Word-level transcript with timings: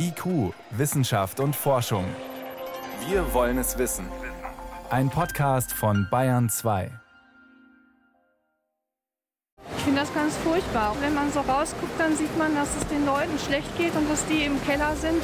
IQ, 0.00 0.54
Wissenschaft 0.70 1.40
und 1.40 1.56
Forschung. 1.56 2.04
Wir 3.08 3.34
wollen 3.34 3.58
es 3.58 3.78
wissen. 3.78 4.06
Ein 4.90 5.10
Podcast 5.10 5.72
von 5.72 6.06
Bayern 6.08 6.48
2. 6.48 6.90
Ich 9.76 9.82
finde 9.82 10.00
das 10.00 10.14
ganz 10.14 10.36
furchtbar. 10.36 10.94
Wenn 11.00 11.14
man 11.14 11.32
so 11.32 11.40
rausguckt, 11.40 11.98
dann 11.98 12.16
sieht 12.16 12.36
man, 12.38 12.54
dass 12.54 12.76
es 12.76 12.86
den 12.86 13.04
Leuten 13.06 13.36
schlecht 13.38 13.76
geht 13.76 13.94
und 13.96 14.08
dass 14.08 14.24
die 14.26 14.44
im 14.44 14.62
Keller 14.64 14.94
sind 14.94 15.20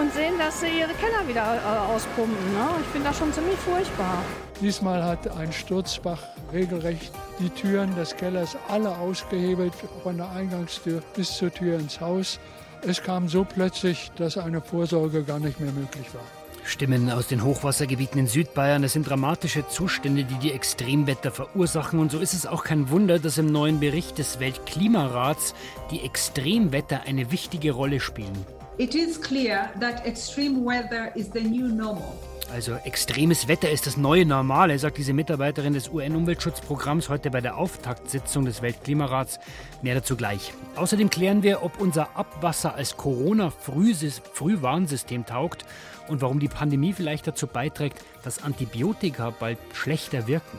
und 0.00 0.12
sehen, 0.12 0.38
dass 0.38 0.60
sie 0.60 0.68
ihre 0.68 0.94
Keller 0.94 1.26
wieder 1.26 1.56
äh, 1.56 1.92
auspumpen. 1.92 2.52
Ne? 2.52 2.68
Ich 2.82 2.86
finde 2.88 3.08
das 3.08 3.18
schon 3.18 3.32
ziemlich 3.32 3.58
furchtbar. 3.58 4.22
Diesmal 4.60 5.02
hat 5.02 5.26
ein 5.36 5.52
Sturzbach 5.52 6.22
regelrecht 6.52 7.12
die 7.40 7.50
Türen 7.50 7.94
des 7.96 8.16
Kellers 8.16 8.56
alle 8.68 8.96
ausgehebelt, 8.96 9.74
von 10.04 10.18
der 10.18 10.30
Eingangstür 10.30 11.02
bis 11.16 11.36
zur 11.36 11.52
Tür 11.52 11.80
ins 11.80 12.00
Haus. 12.00 12.38
Es 12.86 13.02
kam 13.02 13.28
so 13.28 13.44
plötzlich, 13.44 14.10
dass 14.16 14.36
eine 14.36 14.60
Vorsorge 14.60 15.22
gar 15.22 15.40
nicht 15.40 15.58
mehr 15.58 15.72
möglich 15.72 16.12
war. 16.12 16.22
Stimmen 16.64 17.10
aus 17.10 17.28
den 17.28 17.42
Hochwassergebieten 17.42 18.20
in 18.20 18.26
Südbayern. 18.26 18.84
Es 18.84 18.92
sind 18.92 19.08
dramatische 19.08 19.66
Zustände, 19.68 20.24
die 20.24 20.34
die 20.36 20.52
Extremwetter 20.52 21.30
verursachen. 21.30 21.98
Und 21.98 22.12
so 22.12 22.18
ist 22.18 22.34
es 22.34 22.46
auch 22.46 22.64
kein 22.64 22.90
Wunder, 22.90 23.18
dass 23.18 23.38
im 23.38 23.46
neuen 23.46 23.80
Bericht 23.80 24.18
des 24.18 24.38
Weltklimarats 24.38 25.54
die 25.90 26.00
Extremwetter 26.00 27.02
eine 27.06 27.30
wichtige 27.30 27.72
Rolle 27.72 28.00
spielen. 28.00 28.46
It 28.76 28.94
is 28.94 29.20
clear 29.20 29.70
that 29.80 30.04
extreme 30.04 30.64
weather 30.64 31.14
is 31.16 31.30
the 31.32 31.42
new 31.42 31.68
normal. 31.68 32.12
Also 32.52 32.74
extremes 32.84 33.48
Wetter 33.48 33.70
ist 33.70 33.86
das 33.86 33.96
neue 33.96 34.26
Normale, 34.26 34.78
sagt 34.78 34.98
diese 34.98 35.12
Mitarbeiterin 35.12 35.72
des 35.72 35.88
UN-Umweltschutzprogramms 35.88 37.08
heute 37.08 37.30
bei 37.30 37.40
der 37.40 37.56
Auftaktsitzung 37.56 38.44
des 38.44 38.62
Weltklimarats. 38.62 39.40
Mehr 39.82 39.96
dazu 39.96 40.16
gleich. 40.16 40.52
Außerdem 40.76 41.10
klären 41.10 41.42
wir, 41.42 41.62
ob 41.62 41.80
unser 41.80 42.16
Abwasser 42.16 42.74
als 42.74 42.96
Corona-Frühwarnsystem 42.96 45.26
taugt 45.26 45.64
und 46.08 46.22
warum 46.22 46.38
die 46.38 46.48
Pandemie 46.48 46.92
vielleicht 46.92 47.26
dazu 47.26 47.46
beiträgt, 47.46 47.98
dass 48.22 48.42
Antibiotika 48.42 49.30
bald 49.30 49.58
schlechter 49.72 50.26
wirken. 50.26 50.58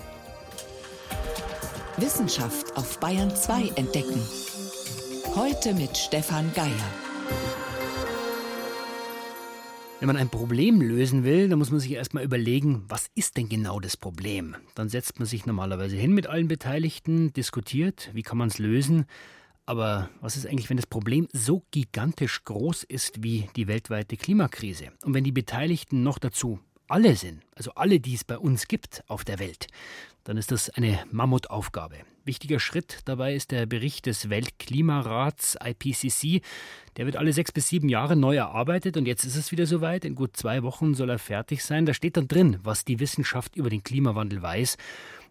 Wissenschaft 1.97 2.75
auf 2.75 2.99
Bayern 2.99 3.33
2 3.33 3.71
entdecken. 3.75 4.21
Heute 5.35 5.73
mit 5.73 5.97
Stefan 5.97 6.51
Geier. 6.53 6.67
Wenn 10.01 10.07
man 10.07 10.17
ein 10.17 10.29
Problem 10.29 10.81
lösen 10.81 11.23
will, 11.23 11.47
dann 11.47 11.57
muss 11.57 11.71
man 11.71 11.79
sich 11.79 11.93
erstmal 11.93 12.25
überlegen, 12.25 12.83
was 12.89 13.07
ist 13.15 13.37
denn 13.37 13.47
genau 13.47 13.79
das 13.79 13.95
Problem? 13.95 14.55
Dann 14.75 14.89
setzt 14.89 15.19
man 15.19 15.25
sich 15.25 15.45
normalerweise 15.45 15.95
hin 15.95 16.13
mit 16.13 16.27
allen 16.27 16.49
Beteiligten, 16.49 17.31
diskutiert, 17.31 18.09
wie 18.13 18.21
kann 18.21 18.37
man 18.37 18.49
es 18.49 18.59
lösen. 18.59 19.05
Aber 19.65 20.09
was 20.19 20.35
ist 20.35 20.47
eigentlich, 20.47 20.69
wenn 20.69 20.75
das 20.75 20.85
Problem 20.85 21.29
so 21.31 21.63
gigantisch 21.71 22.43
groß 22.43 22.83
ist 22.83 23.23
wie 23.23 23.47
die 23.55 23.67
weltweite 23.67 24.17
Klimakrise? 24.17 24.91
Und 25.03 25.13
wenn 25.13 25.23
die 25.23 25.31
Beteiligten 25.31 26.03
noch 26.03 26.19
dazu 26.19 26.59
alle 26.87 27.15
sind, 27.15 27.41
also 27.55 27.71
alle, 27.75 27.99
die 27.99 28.13
es 28.13 28.23
bei 28.23 28.37
uns 28.37 28.67
gibt 28.67 29.03
auf 29.07 29.23
der 29.23 29.39
Welt, 29.39 29.67
dann 30.23 30.37
ist 30.37 30.51
das 30.51 30.69
eine 30.71 31.03
Mammutaufgabe. 31.11 31.97
Wichtiger 32.23 32.59
Schritt 32.59 33.01
dabei 33.05 33.35
ist 33.35 33.51
der 33.51 33.67
Bericht 33.67 34.07
des 34.07 34.31
Weltklimarats 34.31 35.55
IPCC. 35.63 36.41
Der 36.97 37.05
wird 37.05 37.17
alle 37.17 37.31
sechs 37.31 37.51
bis 37.51 37.67
sieben 37.67 37.89
Jahre 37.89 38.15
neu 38.15 38.35
erarbeitet 38.37 38.97
und 38.97 39.05
jetzt 39.05 39.23
ist 39.23 39.35
es 39.35 39.51
wieder 39.51 39.67
soweit. 39.67 40.03
In 40.03 40.15
gut 40.15 40.35
zwei 40.35 40.63
Wochen 40.63 40.95
soll 40.95 41.11
er 41.11 41.19
fertig 41.19 41.63
sein. 41.63 41.85
Da 41.85 41.93
steht 41.93 42.17
dann 42.17 42.27
drin, 42.27 42.57
was 42.63 42.83
die 42.83 42.99
Wissenschaft 42.99 43.55
über 43.55 43.69
den 43.69 43.83
Klimawandel 43.83 44.41
weiß. 44.41 44.77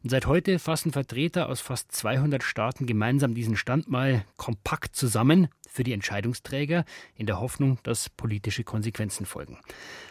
Und 0.05 0.11
seit 0.11 0.27
heute 0.27 0.59
fassen 0.59 0.93
Vertreter 0.93 1.49
aus 1.49 1.63
fast 1.63 1.91
200 1.93 2.43
Staaten 2.43 2.85
gemeinsam 2.85 3.35
diesen 3.35 3.57
Stand 3.57 3.89
mal 3.89 4.27
kompakt 4.37 4.95
zusammen 4.95 5.49
für 5.67 5.83
die 5.83 5.95
Entscheidungsträger 5.95 6.85
in 7.17 7.25
der 7.25 7.41
Hoffnung, 7.41 7.79
dass 7.85 8.11
politische 8.11 8.65
Konsequenzen 8.65 9.25
folgen. 9.25 9.59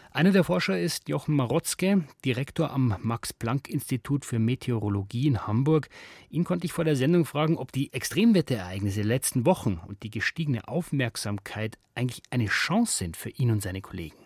Einer 0.09 0.31
der 0.31 0.43
Forscher 0.43 0.79
ist 0.79 1.09
Jochen 1.09 1.35
Marotzke, 1.35 2.05
Direktor 2.25 2.71
am 2.71 2.95
Max-Planck-Institut 3.03 4.25
für 4.25 4.39
Meteorologie 4.39 5.27
in 5.27 5.45
Hamburg. 5.45 5.89
Ihn 6.31 6.43
konnte 6.43 6.65
ich 6.65 6.73
vor 6.73 6.85
der 6.85 6.95
Sendung 6.95 7.25
fragen, 7.25 7.59
ob 7.59 7.71
die 7.71 7.93
Extremwetterereignisse 7.93 9.01
der 9.01 9.05
letzten 9.05 9.45
Wochen 9.45 9.79
und 9.85 10.01
die 10.01 10.09
gestiegene 10.09 10.67
Aufmerksamkeit 10.67 11.77
eigentlich 11.93 12.23
eine 12.31 12.47
Chance 12.47 12.97
sind 12.97 13.15
für 13.15 13.29
ihn 13.29 13.51
und 13.51 13.61
seine 13.61 13.81
Kollegen. 13.81 14.22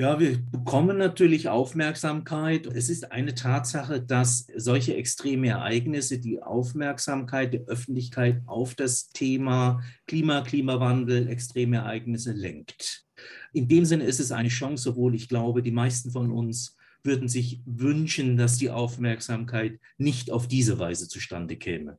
Ja, 0.00 0.20
wir 0.20 0.38
bekommen 0.38 0.96
natürlich 0.96 1.48
Aufmerksamkeit. 1.48 2.66
Es 2.66 2.88
ist 2.88 3.10
eine 3.10 3.34
Tatsache, 3.34 4.00
dass 4.00 4.46
solche 4.54 4.94
extreme 4.94 5.48
Ereignisse 5.48 6.20
die 6.20 6.40
Aufmerksamkeit 6.40 7.52
der 7.52 7.62
Öffentlichkeit 7.62 8.40
auf 8.46 8.76
das 8.76 9.08
Thema 9.08 9.82
Klima, 10.06 10.42
Klimawandel, 10.42 11.28
extreme 11.28 11.78
Ereignisse 11.78 12.30
lenkt. 12.30 13.06
In 13.52 13.66
dem 13.66 13.84
Sinne 13.84 14.04
ist 14.04 14.20
es 14.20 14.30
eine 14.30 14.50
Chance, 14.50 14.90
obwohl 14.90 15.16
ich 15.16 15.28
glaube, 15.28 15.64
die 15.64 15.72
meisten 15.72 16.12
von 16.12 16.30
uns 16.30 16.76
würden 17.02 17.26
sich 17.26 17.60
wünschen, 17.66 18.36
dass 18.36 18.56
die 18.56 18.70
Aufmerksamkeit 18.70 19.80
nicht 19.96 20.30
auf 20.30 20.46
diese 20.46 20.78
Weise 20.78 21.08
zustande 21.08 21.56
käme. 21.56 21.98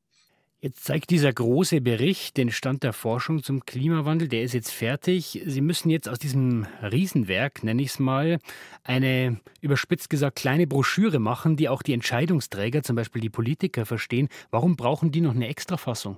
Jetzt 0.61 0.83
zeigt 0.83 1.09
dieser 1.09 1.31
große 1.31 1.79
Bericht 1.79 2.35
den 2.35 2.51
Stand 2.51 2.83
der 2.83 2.91
Forschung 2.91 3.43
zum 3.43 3.65
Klimawandel. 3.65 4.27
Der 4.27 4.43
ist 4.43 4.53
jetzt 4.53 4.71
fertig. 4.71 5.41
Sie 5.45 5.61
müssen 5.61 5.89
jetzt 5.89 6.09
aus 6.09 6.19
diesem 6.19 6.67
Riesenwerk, 6.81 7.63
nenne 7.63 7.81
ich 7.81 7.91
es 7.91 7.99
mal, 7.99 8.39
eine 8.83 9.39
überspitzt 9.61 10.09
gesagt 10.09 10.35
kleine 10.35 10.67
Broschüre 10.67 11.19
machen, 11.19 11.55
die 11.55 11.69
auch 11.69 11.81
die 11.81 11.93
Entscheidungsträger, 11.93 12.83
zum 12.83 12.97
Beispiel 12.97 13.21
die 13.21 13.29
Politiker, 13.29 13.85
verstehen. 13.85 14.27
Warum 14.51 14.75
brauchen 14.75 15.13
die 15.13 15.21
noch 15.21 15.33
eine 15.33 15.47
Extrafassung? 15.47 16.17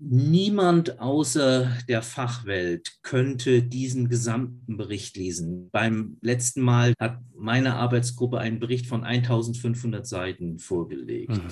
Niemand 0.00 0.98
außer 0.98 1.70
der 1.88 2.02
Fachwelt 2.02 3.02
könnte 3.02 3.62
diesen 3.62 4.08
gesamten 4.08 4.76
Bericht 4.76 5.16
lesen. 5.16 5.68
Beim 5.70 6.16
letzten 6.22 6.62
Mal 6.62 6.94
hat 6.98 7.20
meine 7.36 7.74
Arbeitsgruppe 7.76 8.38
einen 8.38 8.58
Bericht 8.58 8.86
von 8.86 9.04
1500 9.04 10.04
Seiten 10.08 10.58
vorgelegt. 10.58 11.36
Mhm. 11.36 11.50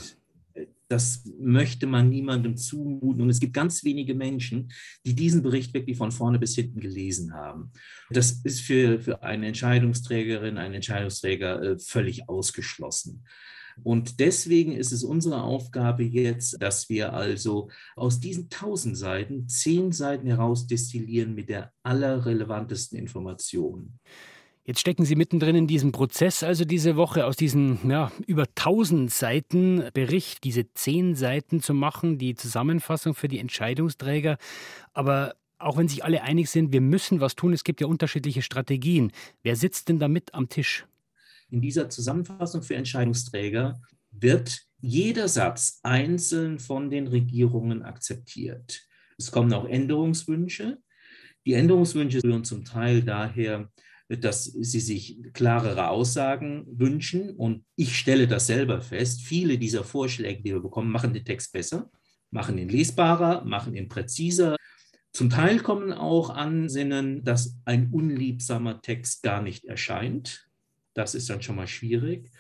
Das 0.88 1.22
möchte 1.38 1.86
man 1.86 2.08
niemandem 2.08 2.56
zumuten. 2.56 3.20
Und 3.20 3.30
es 3.30 3.40
gibt 3.40 3.52
ganz 3.52 3.84
wenige 3.84 4.14
Menschen, 4.14 4.72
die 5.04 5.14
diesen 5.14 5.42
Bericht 5.42 5.74
wirklich 5.74 5.98
von 5.98 6.12
vorne 6.12 6.38
bis 6.38 6.54
hinten 6.54 6.80
gelesen 6.80 7.34
haben. 7.34 7.72
Das 8.10 8.32
ist 8.44 8.60
für, 8.60 9.00
für 9.00 9.22
eine 9.22 9.48
Entscheidungsträgerin, 9.48 10.56
einen 10.58 10.74
Entscheidungsträger 10.74 11.62
äh, 11.62 11.78
völlig 11.78 12.28
ausgeschlossen. 12.28 13.24
Und 13.82 14.20
deswegen 14.20 14.72
ist 14.72 14.92
es 14.92 15.04
unsere 15.04 15.42
Aufgabe 15.42 16.02
jetzt, 16.02 16.60
dass 16.60 16.88
wir 16.88 17.12
also 17.12 17.70
aus 17.96 18.20
diesen 18.20 18.48
tausend 18.48 18.96
Seiten 18.96 19.48
zehn 19.48 19.92
Seiten 19.92 20.26
herausdestillieren 20.26 21.34
mit 21.34 21.48
der 21.48 21.72
allerrelevantesten 21.82 22.98
Information. 22.98 23.98
Jetzt 24.68 24.80
stecken 24.80 25.06
Sie 25.06 25.16
mittendrin 25.16 25.56
in 25.56 25.66
diesem 25.66 25.92
Prozess, 25.92 26.42
also 26.42 26.66
diese 26.66 26.96
Woche 26.96 27.24
aus 27.24 27.36
diesen 27.36 27.88
ja, 27.88 28.12
über 28.26 28.42
1000 28.42 29.10
Seiten 29.10 29.88
Bericht, 29.94 30.44
diese 30.44 30.70
zehn 30.74 31.14
Seiten 31.14 31.62
zu 31.62 31.72
machen, 31.72 32.18
die 32.18 32.34
Zusammenfassung 32.34 33.14
für 33.14 33.28
die 33.28 33.38
Entscheidungsträger. 33.38 34.36
Aber 34.92 35.36
auch 35.56 35.78
wenn 35.78 35.88
sich 35.88 36.04
alle 36.04 36.22
einig 36.22 36.50
sind, 36.50 36.70
wir 36.70 36.82
müssen 36.82 37.18
was 37.22 37.34
tun, 37.34 37.54
es 37.54 37.64
gibt 37.64 37.80
ja 37.80 37.86
unterschiedliche 37.86 38.42
Strategien. 38.42 39.10
Wer 39.42 39.56
sitzt 39.56 39.88
denn 39.88 39.98
da 39.98 40.06
mit 40.06 40.34
am 40.34 40.50
Tisch? 40.50 40.84
In 41.48 41.62
dieser 41.62 41.88
Zusammenfassung 41.88 42.60
für 42.60 42.74
Entscheidungsträger 42.74 43.80
wird 44.10 44.66
jeder 44.82 45.28
Satz 45.28 45.80
einzeln 45.82 46.58
von 46.58 46.90
den 46.90 47.06
Regierungen 47.06 47.84
akzeptiert. 47.84 48.82
Es 49.16 49.30
kommen 49.30 49.50
auch 49.54 49.64
Änderungswünsche. 49.64 50.76
Die 51.46 51.54
Änderungswünsche 51.54 52.22
rühren 52.22 52.44
zum 52.44 52.66
Teil 52.66 53.02
daher, 53.02 53.70
dass 54.08 54.44
sie 54.44 54.80
sich 54.80 55.18
klarere 55.34 55.88
Aussagen 55.88 56.66
wünschen. 56.68 57.36
Und 57.36 57.64
ich 57.76 57.98
stelle 57.98 58.26
das 58.26 58.46
selber 58.46 58.80
fest. 58.80 59.20
Viele 59.20 59.58
dieser 59.58 59.84
Vorschläge, 59.84 60.42
die 60.42 60.52
wir 60.52 60.60
bekommen, 60.60 60.90
machen 60.90 61.12
den 61.12 61.24
Text 61.24 61.52
besser, 61.52 61.90
machen 62.30 62.56
ihn 62.56 62.70
lesbarer, 62.70 63.44
machen 63.44 63.74
ihn 63.74 63.88
präziser. 63.88 64.56
Zum 65.12 65.30
Teil 65.30 65.60
kommen 65.60 65.92
auch 65.92 66.30
Ansinnen, 66.30 67.24
dass 67.24 67.56
ein 67.64 67.90
unliebsamer 67.92 68.80
Text 68.80 69.22
gar 69.22 69.42
nicht 69.42 69.64
erscheint. 69.66 70.48
Das 70.94 71.14
ist 71.14 71.28
dann 71.28 71.42
schon 71.42 71.56
mal 71.56 71.68
schwierig. 71.68 72.30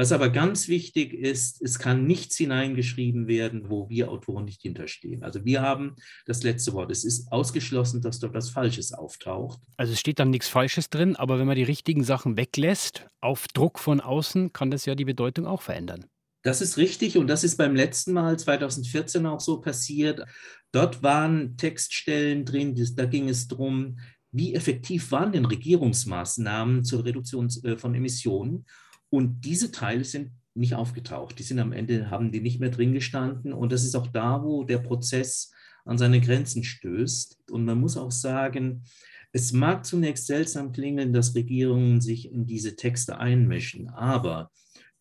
Was 0.00 0.12
aber 0.12 0.30
ganz 0.30 0.68
wichtig 0.68 1.12
ist, 1.12 1.60
es 1.60 1.78
kann 1.78 2.06
nichts 2.06 2.38
hineingeschrieben 2.38 3.26
werden, 3.26 3.68
wo 3.68 3.90
wir 3.90 4.10
Autoren 4.10 4.46
nicht 4.46 4.62
hinterstehen. 4.62 5.22
Also 5.22 5.44
wir 5.44 5.60
haben 5.60 5.94
das 6.24 6.42
letzte 6.42 6.72
Wort. 6.72 6.90
Es 6.90 7.04
ist 7.04 7.30
ausgeschlossen, 7.30 8.00
dass 8.00 8.18
dort 8.18 8.32
was 8.32 8.48
Falsches 8.48 8.94
auftaucht. 8.94 9.60
Also 9.76 9.92
es 9.92 10.00
steht 10.00 10.18
dann 10.18 10.30
nichts 10.30 10.48
Falsches 10.48 10.88
drin, 10.88 11.16
aber 11.16 11.38
wenn 11.38 11.46
man 11.46 11.56
die 11.56 11.64
richtigen 11.64 12.02
Sachen 12.02 12.38
weglässt, 12.38 13.08
auf 13.20 13.46
Druck 13.48 13.78
von 13.78 14.00
außen, 14.00 14.54
kann 14.54 14.70
das 14.70 14.86
ja 14.86 14.94
die 14.94 15.04
Bedeutung 15.04 15.44
auch 15.44 15.60
verändern. 15.60 16.06
Das 16.44 16.62
ist 16.62 16.78
richtig 16.78 17.18
und 17.18 17.26
das 17.26 17.44
ist 17.44 17.58
beim 17.58 17.76
letzten 17.76 18.14
Mal 18.14 18.38
2014 18.38 19.26
auch 19.26 19.40
so 19.40 19.60
passiert. 19.60 20.24
Dort 20.72 21.02
waren 21.02 21.58
Textstellen 21.58 22.46
drin, 22.46 22.74
da 22.96 23.04
ging 23.04 23.28
es 23.28 23.48
darum, 23.48 23.98
wie 24.32 24.54
effektiv 24.54 25.12
waren 25.12 25.32
denn 25.32 25.44
Regierungsmaßnahmen 25.44 26.84
zur 26.84 27.04
Reduktion 27.04 27.50
äh, 27.64 27.76
von 27.76 27.94
Emissionen? 27.94 28.64
Und 29.10 29.44
diese 29.44 29.70
Teile 29.72 30.04
sind 30.04 30.32
nicht 30.54 30.74
aufgetaucht. 30.74 31.38
Die 31.38 31.42
sind 31.42 31.58
am 31.58 31.72
Ende, 31.72 32.10
haben 32.10 32.32
die 32.32 32.40
nicht 32.40 32.60
mehr 32.60 32.70
drin 32.70 32.92
gestanden. 32.92 33.52
Und 33.52 33.72
das 33.72 33.84
ist 33.84 33.94
auch 33.94 34.06
da, 34.06 34.42
wo 34.42 34.64
der 34.64 34.78
Prozess 34.78 35.52
an 35.84 35.98
seine 35.98 36.20
Grenzen 36.20 36.64
stößt. 36.64 37.50
Und 37.50 37.64
man 37.64 37.80
muss 37.80 37.96
auch 37.96 38.12
sagen, 38.12 38.84
es 39.32 39.52
mag 39.52 39.84
zunächst 39.84 40.26
seltsam 40.26 40.72
klingen, 40.72 41.12
dass 41.12 41.34
Regierungen 41.34 42.00
sich 42.00 42.30
in 42.30 42.46
diese 42.46 42.74
Texte 42.74 43.18
einmischen, 43.18 43.88
aber 43.88 44.50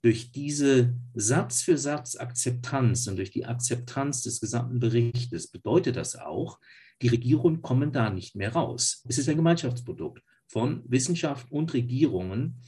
durch 0.01 0.31
diese 0.31 0.95
Satz 1.13 1.61
für 1.61 1.77
Satz 1.77 2.15
Akzeptanz 2.15 3.07
und 3.07 3.17
durch 3.17 3.31
die 3.31 3.45
Akzeptanz 3.45 4.21
des 4.21 4.39
gesamten 4.39 4.79
Berichtes 4.79 5.47
bedeutet 5.47 5.97
das 5.97 6.15
auch, 6.15 6.59
die 7.01 7.09
Regierungen 7.09 7.61
kommen 7.61 7.91
da 7.91 8.09
nicht 8.09 8.35
mehr 8.35 8.53
raus. 8.53 9.03
Es 9.07 9.17
ist 9.17 9.27
ein 9.29 9.35
Gemeinschaftsprodukt 9.35 10.21
von 10.47 10.83
Wissenschaft 10.87 11.51
und 11.51 11.73
Regierungen. 11.73 12.61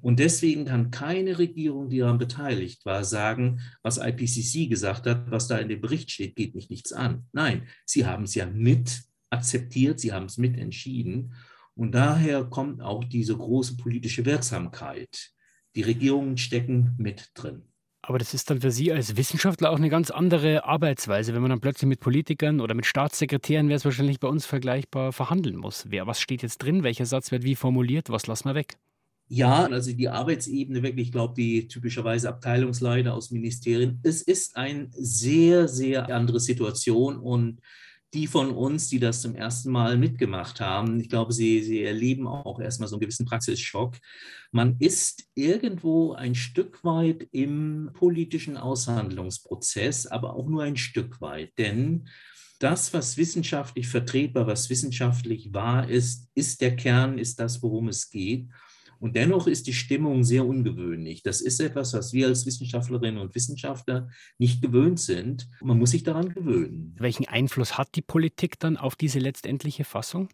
Und 0.00 0.18
deswegen 0.18 0.64
kann 0.64 0.90
keine 0.90 1.38
Regierung, 1.38 1.88
die 1.88 1.98
daran 1.98 2.18
beteiligt 2.18 2.84
war, 2.84 3.04
sagen, 3.04 3.60
was 3.82 3.98
IPCC 3.98 4.68
gesagt 4.68 5.06
hat, 5.06 5.30
was 5.30 5.48
da 5.48 5.58
in 5.58 5.68
dem 5.68 5.80
Bericht 5.80 6.10
steht, 6.10 6.36
geht 6.36 6.54
mich 6.54 6.70
nichts 6.70 6.92
an. 6.92 7.26
Nein, 7.32 7.68
sie 7.84 8.06
haben 8.06 8.24
es 8.24 8.34
ja 8.34 8.46
mit 8.46 9.02
akzeptiert, 9.30 10.00
sie 10.00 10.12
haben 10.12 10.26
es 10.26 10.38
mit 10.38 10.56
entschieden. 10.58 11.34
Und 11.74 11.92
daher 11.92 12.44
kommt 12.44 12.80
auch 12.80 13.04
diese 13.04 13.36
große 13.36 13.76
politische 13.76 14.24
Wirksamkeit. 14.24 15.32
Die 15.74 15.82
Regierungen 15.82 16.38
stecken 16.38 16.94
mit 16.96 17.30
drin. 17.34 17.62
Aber 18.08 18.18
das 18.18 18.34
ist 18.34 18.48
dann 18.50 18.60
für 18.60 18.70
Sie 18.70 18.92
als 18.92 19.16
Wissenschaftler 19.16 19.70
auch 19.70 19.76
eine 19.76 19.88
ganz 19.88 20.12
andere 20.12 20.64
Arbeitsweise, 20.64 21.34
wenn 21.34 21.42
man 21.42 21.50
dann 21.50 21.60
plötzlich 21.60 21.88
mit 21.88 21.98
Politikern 21.98 22.60
oder 22.60 22.72
mit 22.74 22.86
Staatssekretären, 22.86 23.68
wäre 23.68 23.78
es 23.78 23.84
wahrscheinlich 23.84 24.20
bei 24.20 24.28
uns 24.28 24.46
vergleichbar, 24.46 25.12
verhandeln 25.12 25.56
muss. 25.56 25.86
Wer, 25.88 26.06
was 26.06 26.20
steht 26.20 26.42
jetzt 26.42 26.58
drin? 26.58 26.84
Welcher 26.84 27.04
Satz 27.04 27.32
wird 27.32 27.42
wie 27.42 27.56
formuliert? 27.56 28.08
Was 28.08 28.28
lassen 28.28 28.48
wir 28.48 28.54
weg? 28.54 28.78
Ja, 29.28 29.66
also 29.66 29.92
die 29.92 30.08
Arbeitsebene 30.08 30.82
wirklich, 30.82 31.08
ich 31.08 31.12
glaube, 31.12 31.34
die 31.34 31.66
typischerweise 31.66 32.28
Abteilungsleiter 32.28 33.12
aus 33.12 33.32
Ministerien. 33.32 33.98
Es 34.04 34.22
ist 34.22 34.56
eine 34.56 34.88
sehr, 34.92 35.66
sehr 35.66 36.08
andere 36.14 36.38
Situation 36.38 37.18
und 37.18 37.60
die 38.14 38.28
von 38.28 38.50
uns, 38.50 38.88
die 38.88 39.00
das 39.00 39.20
zum 39.20 39.34
ersten 39.34 39.70
Mal 39.72 39.98
mitgemacht 39.98 40.60
haben, 40.60 41.00
ich 41.00 41.08
glaube, 41.08 41.32
sie, 41.32 41.62
sie 41.62 41.82
erleben 41.82 42.28
auch 42.28 42.60
erstmal 42.60 42.88
so 42.88 42.96
einen 42.96 43.00
gewissen 43.00 43.26
Praxisschock. 43.26 43.96
Man 44.52 44.76
ist 44.78 45.24
irgendwo 45.34 46.12
ein 46.12 46.36
Stück 46.36 46.84
weit 46.84 47.28
im 47.32 47.90
politischen 47.94 48.56
Aushandlungsprozess, 48.56 50.06
aber 50.06 50.36
auch 50.36 50.48
nur 50.48 50.62
ein 50.62 50.76
Stück 50.76 51.20
weit, 51.20 51.52
denn 51.58 52.08
das, 52.58 52.94
was 52.94 53.16
wissenschaftlich 53.16 53.86
vertretbar, 53.88 54.46
was 54.46 54.70
wissenschaftlich 54.70 55.52
wahr 55.52 55.88
ist, 55.90 56.28
ist 56.34 56.62
der 56.62 56.74
Kern, 56.74 57.18
ist 57.18 57.38
das, 57.38 57.62
worum 57.62 57.88
es 57.88 58.08
geht. 58.08 58.46
Und 58.98 59.16
dennoch 59.16 59.46
ist 59.46 59.66
die 59.66 59.72
Stimmung 59.72 60.24
sehr 60.24 60.46
ungewöhnlich. 60.46 61.22
Das 61.22 61.40
ist 61.40 61.60
etwas, 61.60 61.92
was 61.94 62.12
wir 62.12 62.28
als 62.28 62.46
Wissenschaftlerinnen 62.46 63.20
und 63.20 63.34
Wissenschaftler 63.34 64.08
nicht 64.38 64.62
gewöhnt 64.62 65.00
sind. 65.00 65.48
Man 65.60 65.78
muss 65.78 65.90
sich 65.90 66.02
daran 66.02 66.30
gewöhnen. 66.30 66.94
Welchen 66.98 67.26
Einfluss 67.28 67.78
hat 67.78 67.94
die 67.94 68.02
Politik 68.02 68.58
dann 68.58 68.76
auf 68.76 68.96
diese 68.96 69.18
letztendliche 69.18 69.84
Fassung? 69.84 70.28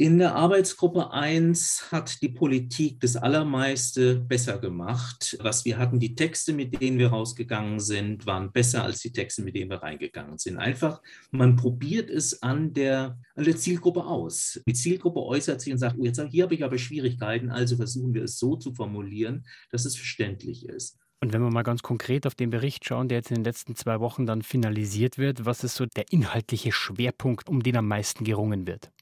In 0.00 0.18
der 0.18 0.36
Arbeitsgruppe 0.36 1.10
1 1.10 1.88
hat 1.90 2.22
die 2.22 2.28
Politik 2.28 3.00
das 3.00 3.16
Allermeiste 3.16 4.14
besser 4.14 4.58
gemacht. 4.60 5.36
Was 5.40 5.64
wir 5.64 5.76
hatten, 5.76 5.98
die 5.98 6.14
Texte, 6.14 6.52
mit 6.52 6.80
denen 6.80 7.00
wir 7.00 7.08
rausgegangen 7.08 7.80
sind, 7.80 8.24
waren 8.24 8.52
besser 8.52 8.84
als 8.84 9.00
die 9.00 9.10
Texte, 9.10 9.42
mit 9.42 9.56
denen 9.56 9.70
wir 9.70 9.82
reingegangen 9.82 10.38
sind. 10.38 10.56
Einfach, 10.56 11.02
man 11.32 11.56
probiert 11.56 12.10
es 12.10 12.44
an 12.44 12.72
der, 12.74 13.18
an 13.34 13.42
der 13.42 13.56
Zielgruppe 13.56 14.04
aus. 14.04 14.60
Die 14.68 14.72
Zielgruppe 14.72 15.18
äußert 15.18 15.60
sich 15.60 15.72
und 15.72 15.80
sagt, 15.80 15.96
oh, 15.98 16.04
jetzt 16.04 16.22
hier 16.30 16.44
habe 16.44 16.54
ich 16.54 16.62
aber 16.62 16.78
Schwierigkeiten, 16.78 17.50
also 17.50 17.74
versuchen 17.74 18.14
wir 18.14 18.22
es 18.22 18.38
so 18.38 18.54
zu 18.54 18.72
formulieren, 18.72 19.46
dass 19.72 19.84
es 19.84 19.96
verständlich 19.96 20.68
ist. 20.68 20.96
Und 21.20 21.32
wenn 21.32 21.42
wir 21.42 21.50
mal 21.50 21.64
ganz 21.64 21.82
konkret 21.82 22.24
auf 22.28 22.36
den 22.36 22.50
Bericht 22.50 22.84
schauen, 22.84 23.08
der 23.08 23.18
jetzt 23.18 23.32
in 23.32 23.38
den 23.38 23.44
letzten 23.44 23.74
zwei 23.74 23.98
Wochen 23.98 24.26
dann 24.26 24.42
finalisiert 24.42 25.18
wird, 25.18 25.44
was 25.44 25.64
ist 25.64 25.74
so 25.74 25.86
der 25.86 26.12
inhaltliche 26.12 26.70
Schwerpunkt, 26.70 27.48
um 27.48 27.64
den 27.64 27.76
am 27.76 27.88
meisten 27.88 28.22
gerungen 28.22 28.68
wird? 28.68 28.92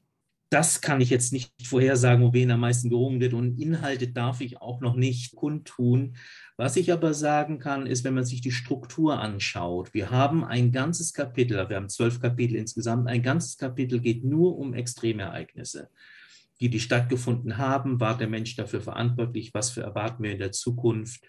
Das 0.49 0.79
kann 0.79 1.01
ich 1.01 1.09
jetzt 1.09 1.33
nicht 1.33 1.51
vorhersagen, 1.63 2.23
wo 2.23 2.33
wen 2.33 2.51
am 2.51 2.61
meisten 2.61 2.89
gerungen 2.89 3.19
wird. 3.19 3.33
Und 3.33 3.59
Inhalte 3.59 4.07
darf 4.07 4.39
ich 4.39 4.61
auch 4.61 4.79
noch 4.79 4.95
nicht 4.95 5.35
kundtun. 5.35 6.15
Was 6.55 6.77
ich 6.77 6.91
aber 6.93 7.13
sagen 7.13 7.59
kann, 7.59 7.85
ist, 7.85 8.03
wenn 8.05 8.13
man 8.13 8.23
sich 8.23 8.41
die 8.41 8.51
Struktur 8.51 9.19
anschaut, 9.19 9.93
wir 9.93 10.09
haben 10.09 10.45
ein 10.45 10.71
ganzes 10.71 11.13
Kapitel, 11.13 11.67
wir 11.69 11.75
haben 11.75 11.89
zwölf 11.89 12.21
Kapitel 12.21 12.55
insgesamt, 12.55 13.07
ein 13.09 13.23
ganzes 13.23 13.57
Kapitel 13.57 13.99
geht 13.99 14.23
nur 14.23 14.57
um 14.57 14.73
Extremereignisse, 14.73 15.89
die 16.61 16.69
die 16.69 16.79
stattgefunden 16.79 17.57
haben. 17.57 17.99
War 17.99 18.17
der 18.17 18.29
Mensch 18.29 18.55
dafür 18.55 18.79
verantwortlich? 18.79 19.53
Was 19.53 19.71
für 19.71 19.81
erwarten 19.81 20.23
wir 20.23 20.31
in 20.31 20.39
der 20.39 20.53
Zukunft? 20.53 21.21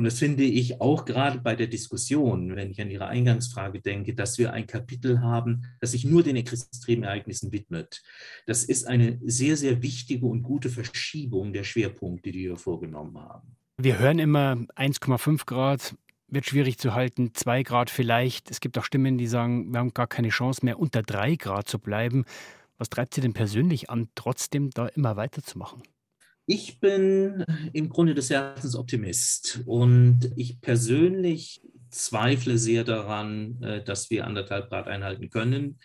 Und 0.00 0.04
das 0.04 0.18
finde 0.18 0.44
ich 0.44 0.80
auch 0.80 1.04
gerade 1.04 1.40
bei 1.40 1.54
der 1.54 1.66
Diskussion, 1.66 2.56
wenn 2.56 2.70
ich 2.70 2.80
an 2.80 2.90
Ihre 2.90 3.08
Eingangsfrage 3.08 3.82
denke, 3.82 4.14
dass 4.14 4.38
wir 4.38 4.50
ein 4.54 4.66
Kapitel 4.66 5.20
haben, 5.20 5.66
das 5.78 5.90
sich 5.90 6.06
nur 6.06 6.22
den 6.22 6.36
Extremereignissen 6.36 7.52
widmet. 7.52 8.02
Das 8.46 8.64
ist 8.64 8.86
eine 8.86 9.20
sehr, 9.22 9.58
sehr 9.58 9.82
wichtige 9.82 10.24
und 10.24 10.42
gute 10.42 10.70
Verschiebung 10.70 11.52
der 11.52 11.64
Schwerpunkte, 11.64 12.32
die 12.32 12.44
wir 12.44 12.56
vorgenommen 12.56 13.18
haben. 13.18 13.54
Wir 13.76 13.98
hören 13.98 14.18
immer 14.18 14.52
1,5 14.74 15.44
Grad 15.44 15.94
wird 16.28 16.46
schwierig 16.46 16.78
zu 16.78 16.94
halten, 16.94 17.34
2 17.34 17.62
Grad 17.62 17.90
vielleicht. 17.90 18.50
Es 18.50 18.60
gibt 18.60 18.78
auch 18.78 18.84
Stimmen, 18.84 19.18
die 19.18 19.26
sagen, 19.26 19.70
wir 19.70 19.80
haben 19.80 19.92
gar 19.92 20.06
keine 20.06 20.30
Chance 20.30 20.64
mehr, 20.64 20.78
unter 20.78 21.02
3 21.02 21.36
Grad 21.36 21.68
zu 21.68 21.78
bleiben. 21.78 22.24
Was 22.78 22.88
treibt 22.88 23.12
Sie 23.12 23.20
denn 23.20 23.34
persönlich 23.34 23.90
an, 23.90 24.08
trotzdem 24.14 24.70
da 24.70 24.86
immer 24.86 25.16
weiterzumachen? 25.16 25.82
Ich 26.52 26.80
bin 26.80 27.44
im 27.72 27.90
Grunde 27.90 28.12
des 28.12 28.28
Herzens 28.28 28.74
Optimist 28.74 29.60
und 29.66 30.32
ich 30.34 30.60
persönlich 30.60 31.62
zweifle 31.90 32.58
sehr 32.58 32.82
daran, 32.82 33.62
äh, 33.62 33.84
dass 33.84 34.10
wir 34.10 34.26
anderthalb 34.26 34.68
Grad 34.68 34.88
einhalten 34.88 35.30
können. 35.30 35.78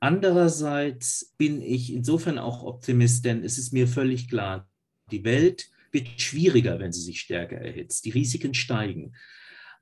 Andererseits 0.00 1.32
bin 1.38 1.62
ich 1.62 1.94
insofern 1.94 2.36
auch 2.36 2.62
Optimist, 2.62 3.24
denn 3.24 3.42
es 3.42 3.56
ist 3.56 3.72
mir 3.72 3.88
völlig 3.88 4.28
klar, 4.28 4.68
die 5.10 5.24
Welt 5.24 5.70
wird 5.92 6.20
schwieriger, 6.20 6.78
wenn 6.78 6.92
sie 6.92 7.00
sich 7.00 7.18
stärker 7.18 7.56
erhitzt. 7.56 8.04
Die 8.04 8.10
Risiken 8.10 8.52
steigen. 8.52 9.14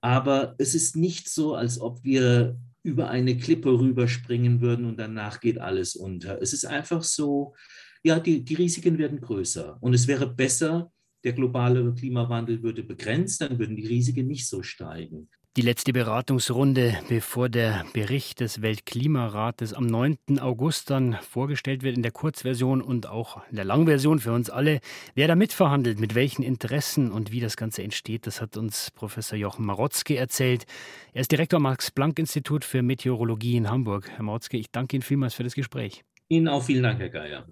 Aber 0.00 0.54
es 0.58 0.76
ist 0.76 0.94
nicht 0.94 1.28
so, 1.28 1.56
als 1.56 1.80
ob 1.80 2.04
wir 2.04 2.56
über 2.84 3.10
eine 3.10 3.36
Klippe 3.36 3.70
rüberspringen 3.70 4.60
würden 4.60 4.84
und 4.84 4.96
danach 4.96 5.40
geht 5.40 5.58
alles 5.58 5.96
unter. 5.96 6.40
Es 6.40 6.52
ist 6.52 6.66
einfach 6.66 7.02
so, 7.02 7.56
ja, 8.02 8.18
die, 8.18 8.44
die 8.44 8.54
Risiken 8.54 8.98
werden 8.98 9.20
größer. 9.20 9.78
Und 9.80 9.94
es 9.94 10.08
wäre 10.08 10.26
besser, 10.26 10.90
der 11.24 11.32
globale 11.32 11.92
Klimawandel 11.94 12.62
würde 12.62 12.82
begrenzt, 12.82 13.40
dann 13.42 13.58
würden 13.58 13.76
die 13.76 13.86
Risiken 13.86 14.26
nicht 14.26 14.48
so 14.48 14.62
steigen. 14.62 15.28
Die 15.56 15.62
letzte 15.62 15.92
Beratungsrunde, 15.92 17.00
bevor 17.08 17.48
der 17.48 17.84
Bericht 17.92 18.38
des 18.38 18.62
Weltklimarates 18.62 19.74
am 19.74 19.84
9. 19.84 20.38
August 20.38 20.90
dann 20.90 21.18
vorgestellt 21.28 21.82
wird 21.82 21.96
in 21.96 22.04
der 22.04 22.12
Kurzversion 22.12 22.80
und 22.80 23.08
auch 23.08 23.42
in 23.50 23.56
der 23.56 23.64
Langversion 23.64 24.20
für 24.20 24.32
uns 24.32 24.48
alle. 24.48 24.78
Wer 25.16 25.26
da 25.26 25.34
mitverhandelt, 25.34 25.98
mit 25.98 26.14
welchen 26.14 26.44
Interessen 26.44 27.10
und 27.10 27.32
wie 27.32 27.40
das 27.40 27.56
Ganze 27.56 27.82
entsteht, 27.82 28.28
das 28.28 28.40
hat 28.40 28.56
uns 28.56 28.92
Professor 28.92 29.36
Jochen 29.36 29.66
Marotzke 29.66 30.16
erzählt. 30.16 30.66
Er 31.12 31.22
ist 31.22 31.32
Direktor 31.32 31.56
am 31.56 31.64
Max-Planck-Institut 31.64 32.64
für 32.64 32.82
Meteorologie 32.82 33.56
in 33.56 33.68
Hamburg. 33.68 34.08
Herr 34.08 34.22
Marotzke, 34.22 34.56
ich 34.56 34.70
danke 34.70 34.94
Ihnen 34.96 35.02
vielmals 35.02 35.34
für 35.34 35.42
das 35.42 35.56
Gespräch. 35.56 36.04
Ihnen 36.28 36.46
auch 36.46 36.62
vielen 36.62 36.84
Dank, 36.84 37.00
Herr 37.00 37.10
Geier. 37.10 37.44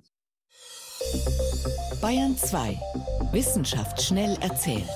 Bayern 2.00 2.36
2. 2.36 2.78
Wissenschaft 3.32 4.02
schnell 4.02 4.36
erzählt. 4.40 4.88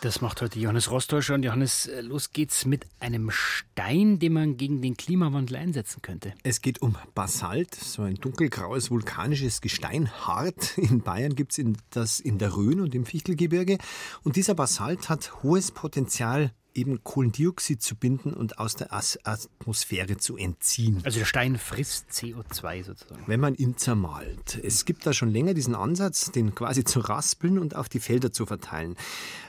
Das 0.00 0.20
macht 0.20 0.42
heute 0.42 0.58
Johannes 0.58 0.90
Rostäuscher. 0.90 1.34
Und 1.34 1.42
Johannes, 1.42 1.86
äh, 1.86 2.00
los 2.00 2.30
geht's 2.30 2.66
mit 2.66 2.86
einem 3.00 3.30
Stein, 3.30 4.18
den 4.18 4.34
man 4.34 4.56
gegen 4.56 4.82
den 4.82 4.96
Klimawandel 4.96 5.56
einsetzen 5.56 6.02
könnte. 6.02 6.34
Es 6.42 6.60
geht 6.60 6.82
um 6.82 6.96
Basalt, 7.14 7.74
so 7.74 8.02
ein 8.02 8.16
dunkelgraues 8.16 8.90
vulkanisches 8.90 9.60
Gestein. 9.60 10.10
Hart 10.10 10.78
in 10.78 11.00
Bayern 11.00 11.34
gibt 11.34 11.58
es 11.58 11.64
das 11.90 12.20
in 12.20 12.38
der 12.38 12.56
Rhön 12.56 12.80
und 12.80 12.94
im 12.94 13.06
Fichtelgebirge. 13.06 13.78
Und 14.22 14.36
dieser 14.36 14.54
Basalt 14.54 15.08
hat 15.08 15.42
hohes 15.42 15.70
Potenzial 15.70 16.52
eben 16.76 17.02
Kohlendioxid 17.02 17.82
zu 17.82 17.96
binden 17.96 18.32
und 18.32 18.58
aus 18.58 18.76
der 18.76 18.92
Atmosphäre 18.92 20.16
zu 20.16 20.36
entziehen. 20.36 21.00
Also 21.04 21.18
der 21.18 21.26
Stein 21.26 21.58
frisst 21.58 22.10
CO2 22.10 22.84
sozusagen. 22.84 23.24
Wenn 23.26 23.40
man 23.40 23.54
ihn 23.54 23.76
zermalt. 23.76 24.60
Es 24.62 24.84
gibt 24.84 25.06
da 25.06 25.12
schon 25.12 25.30
länger 25.30 25.54
diesen 25.54 25.74
Ansatz, 25.74 26.30
den 26.30 26.54
quasi 26.54 26.84
zu 26.84 27.00
raspeln 27.00 27.58
und 27.58 27.74
auf 27.74 27.88
die 27.88 28.00
Felder 28.00 28.32
zu 28.32 28.46
verteilen. 28.46 28.96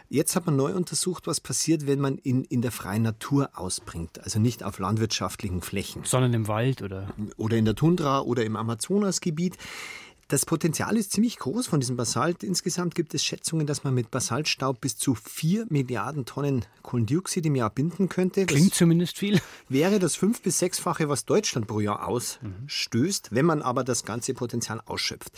Jetzt 0.09 0.37
hat 0.37 0.45
man 0.45 0.55
neu 0.55 0.73
untersucht, 0.73 1.27
was 1.27 1.41
passiert, 1.41 1.85
wenn 1.85 1.99
man 1.99 2.17
ihn 2.17 2.45
in 2.45 2.61
der 2.61 2.71
freien 2.71 3.03
Natur 3.03 3.49
ausbringt, 3.55 4.23
also 4.23 4.39
nicht 4.39 4.63
auf 4.63 4.79
landwirtschaftlichen 4.79 5.61
Flächen. 5.61 6.03
Sondern 6.05 6.33
im 6.33 6.47
Wald 6.47 6.81
oder? 6.81 7.13
Oder 7.35 7.57
in 7.57 7.65
der 7.65 7.75
Tundra 7.75 8.21
oder 8.21 8.45
im 8.45 8.55
Amazonasgebiet. 8.55 9.57
Das 10.29 10.45
Potenzial 10.45 10.97
ist 10.97 11.13
ziemlich 11.13 11.37
groß 11.37 11.67
von 11.67 11.79
diesem 11.79 11.95
Basalt. 11.95 12.43
Insgesamt 12.43 12.95
gibt 12.95 13.13
es 13.13 13.23
Schätzungen, 13.23 13.65
dass 13.65 13.85
man 13.85 13.93
mit 13.93 14.11
Basaltstaub 14.11 14.81
bis 14.81 14.97
zu 14.97 15.15
4 15.15 15.67
Milliarden 15.69 16.25
Tonnen 16.25 16.65
Kohlendioxid 16.81 17.45
im 17.45 17.55
Jahr 17.55 17.69
binden 17.69 18.09
könnte. 18.09 18.45
Klingt 18.45 18.71
das 18.71 18.77
zumindest 18.77 19.17
viel. 19.17 19.39
Wäre 19.69 19.99
das 19.99 20.17
fünf- 20.17 20.41
bis 20.41 20.59
sechsfache, 20.59 21.07
was 21.07 21.23
Deutschland 21.23 21.67
pro 21.67 21.79
Jahr 21.79 22.05
ausstößt, 22.05 23.29
wenn 23.31 23.45
man 23.45 23.61
aber 23.61 23.85
das 23.85 24.03
ganze 24.03 24.33
Potenzial 24.33 24.81
ausschöpft. 24.85 25.31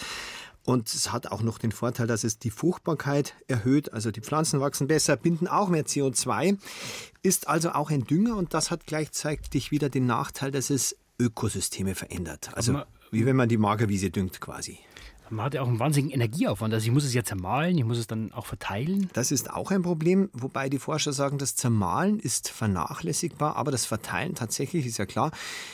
Und 0.66 0.88
es 0.90 1.12
hat 1.12 1.28
auch 1.28 1.44
noch 1.44 1.60
den 1.60 1.72
Vorteil, 1.72 2.08
dass 2.08 2.24
es 2.24 2.40
die 2.40 2.52
Fruchtbarkeit 2.52 3.36
erhöht. 3.48 3.94
Also 3.94 4.10
die 4.10 4.22
Pflanzen 4.22 4.60
wachsen 4.60 4.88
besser, 4.88 5.18
binden 5.18 5.48
auch 5.48 5.70
mehr 5.70 5.86
CO2, 5.86 6.58
ist 7.22 7.48
also 7.48 7.72
auch 7.72 7.92
ein 7.92 8.06
Dünger 8.06 8.36
und 8.38 8.56
das 8.56 8.72
hat 8.72 8.88
gleichzeitig 8.88 9.70
wieder 9.70 9.90
den 9.90 10.08
Nachteil, 10.08 10.50
dass 10.50 10.72
es 10.72 10.96
Ökosysteme 11.20 11.94
verändert. 11.94 12.50
Also 12.54 12.82
wie 13.12 13.26
wenn 13.26 13.36
man 13.36 13.50
die 13.50 13.58
Magerwiese 13.58 14.10
düngt 14.10 14.40
quasi. 14.42 14.80
Man 15.32 15.46
hat 15.46 15.54
ja 15.54 15.62
auch 15.62 15.68
einen 15.68 15.80
wahnsinnigen 15.80 16.14
Energieaufwand. 16.14 16.74
Also 16.74 16.88
ich 16.88 16.92
muss 16.92 17.04
es 17.04 17.14
ja 17.14 17.24
zermahlen, 17.24 17.78
ich 17.78 17.84
muss 17.84 18.00
es 18.00 18.08
dann 18.08 18.32
auch 18.32 18.48
verteilen. 18.48 19.10
Das 19.14 19.32
ist 19.32 19.52
auch 19.52 19.70
ein 19.70 19.84
Problem, 19.84 20.30
wobei 20.34 20.70
die 20.70 20.80
Forscher 20.80 21.14
sagen, 21.14 21.38
das 21.38 21.56
Zermahlen 21.56 22.20
ist 22.20 22.50
vernachlässigbar, 22.50 23.56
aber 23.56 23.72
das 23.72 23.86
Verteilen 23.86 24.34
tatsächlich 24.34 24.88
ist 24.88 24.98
ja 24.98 25.06
klar. 25.06 25.32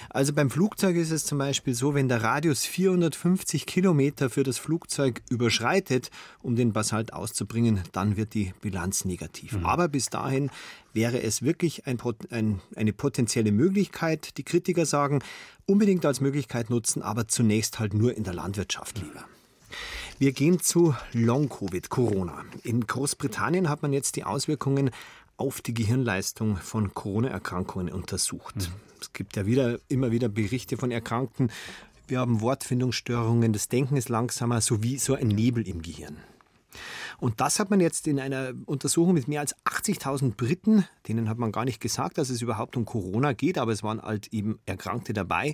Also 0.09 0.33
beim 0.33 0.49
Flugzeug 0.49 0.97
ist 0.97 1.11
es 1.11 1.25
zum 1.25 1.37
Beispiel 1.37 1.73
so, 1.73 1.93
wenn 1.93 2.09
der 2.09 2.21
Radius 2.21 2.65
450 2.65 3.65
Kilometer 3.65 4.29
für 4.29 4.43
das 4.43 4.57
Flugzeug 4.57 5.21
überschreitet, 5.29 6.09
um 6.41 6.55
den 6.55 6.73
Basalt 6.73 7.13
auszubringen, 7.13 7.81
dann 7.93 8.17
wird 8.17 8.33
die 8.33 8.53
Bilanz 8.61 9.05
negativ. 9.05 9.53
Mhm. 9.53 9.65
Aber 9.65 9.87
bis 9.87 10.09
dahin 10.09 10.49
wäre 10.95 11.21
es 11.21 11.41
wirklich 11.41 11.85
ein, 11.85 11.99
ein, 12.31 12.61
eine 12.75 12.93
potenzielle 12.93 13.51
Möglichkeit. 13.51 14.37
Die 14.37 14.43
Kritiker 14.43 14.85
sagen, 14.85 15.19
unbedingt 15.65 16.05
als 16.05 16.21
Möglichkeit 16.21 16.69
nutzen, 16.69 17.01
aber 17.01 17.27
zunächst 17.27 17.79
halt 17.79 17.93
nur 17.93 18.15
in 18.15 18.23
der 18.23 18.33
Landwirtschaft 18.33 18.99
lieber. 18.99 19.25
Wir 20.17 20.31
gehen 20.31 20.61
zu 20.61 20.95
Long-Covid, 21.11 21.89
Corona. 21.89 22.45
In 22.63 22.87
Großbritannien 22.87 23.69
hat 23.69 23.81
man 23.81 23.91
jetzt 23.91 24.15
die 24.15 24.23
Auswirkungen 24.23 24.91
auf 25.37 25.59
die 25.59 25.73
Gehirnleistung 25.73 26.55
von 26.55 26.93
Corona-Erkrankungen 26.93 27.91
untersucht. 27.91 28.55
Mhm. 28.55 28.73
Es 29.01 29.11
gibt 29.11 29.35
ja 29.35 29.45
wieder, 29.45 29.79
immer 29.89 30.11
wieder 30.11 30.29
Berichte 30.29 30.77
von 30.77 30.91
Erkrankten. 30.91 31.51
Wir 32.07 32.19
haben 32.19 32.39
Wortfindungsstörungen, 32.39 33.51
das 33.51 33.67
Denken 33.67 33.97
ist 33.97 34.09
langsamer, 34.09 34.61
sowie 34.61 34.97
so 34.97 35.15
ein 35.15 35.27
Nebel 35.27 35.67
im 35.67 35.81
Gehirn. 35.81 36.17
Und 37.19 37.41
das 37.41 37.59
hat 37.59 37.69
man 37.69 37.79
jetzt 37.79 38.07
in 38.07 38.19
einer 38.19 38.53
Untersuchung 38.65 39.13
mit 39.13 39.27
mehr 39.27 39.41
als 39.41 39.55
80.000 39.65 40.35
Briten, 40.35 40.85
denen 41.07 41.29
hat 41.29 41.37
man 41.37 41.51
gar 41.51 41.65
nicht 41.65 41.81
gesagt, 41.81 42.17
dass 42.17 42.29
es 42.29 42.41
überhaupt 42.41 42.77
um 42.77 42.85
Corona 42.85 43.33
geht, 43.33 43.57
aber 43.57 43.71
es 43.71 43.83
waren 43.83 44.01
halt 44.01 44.33
eben 44.33 44.59
Erkrankte 44.65 45.13
dabei, 45.13 45.53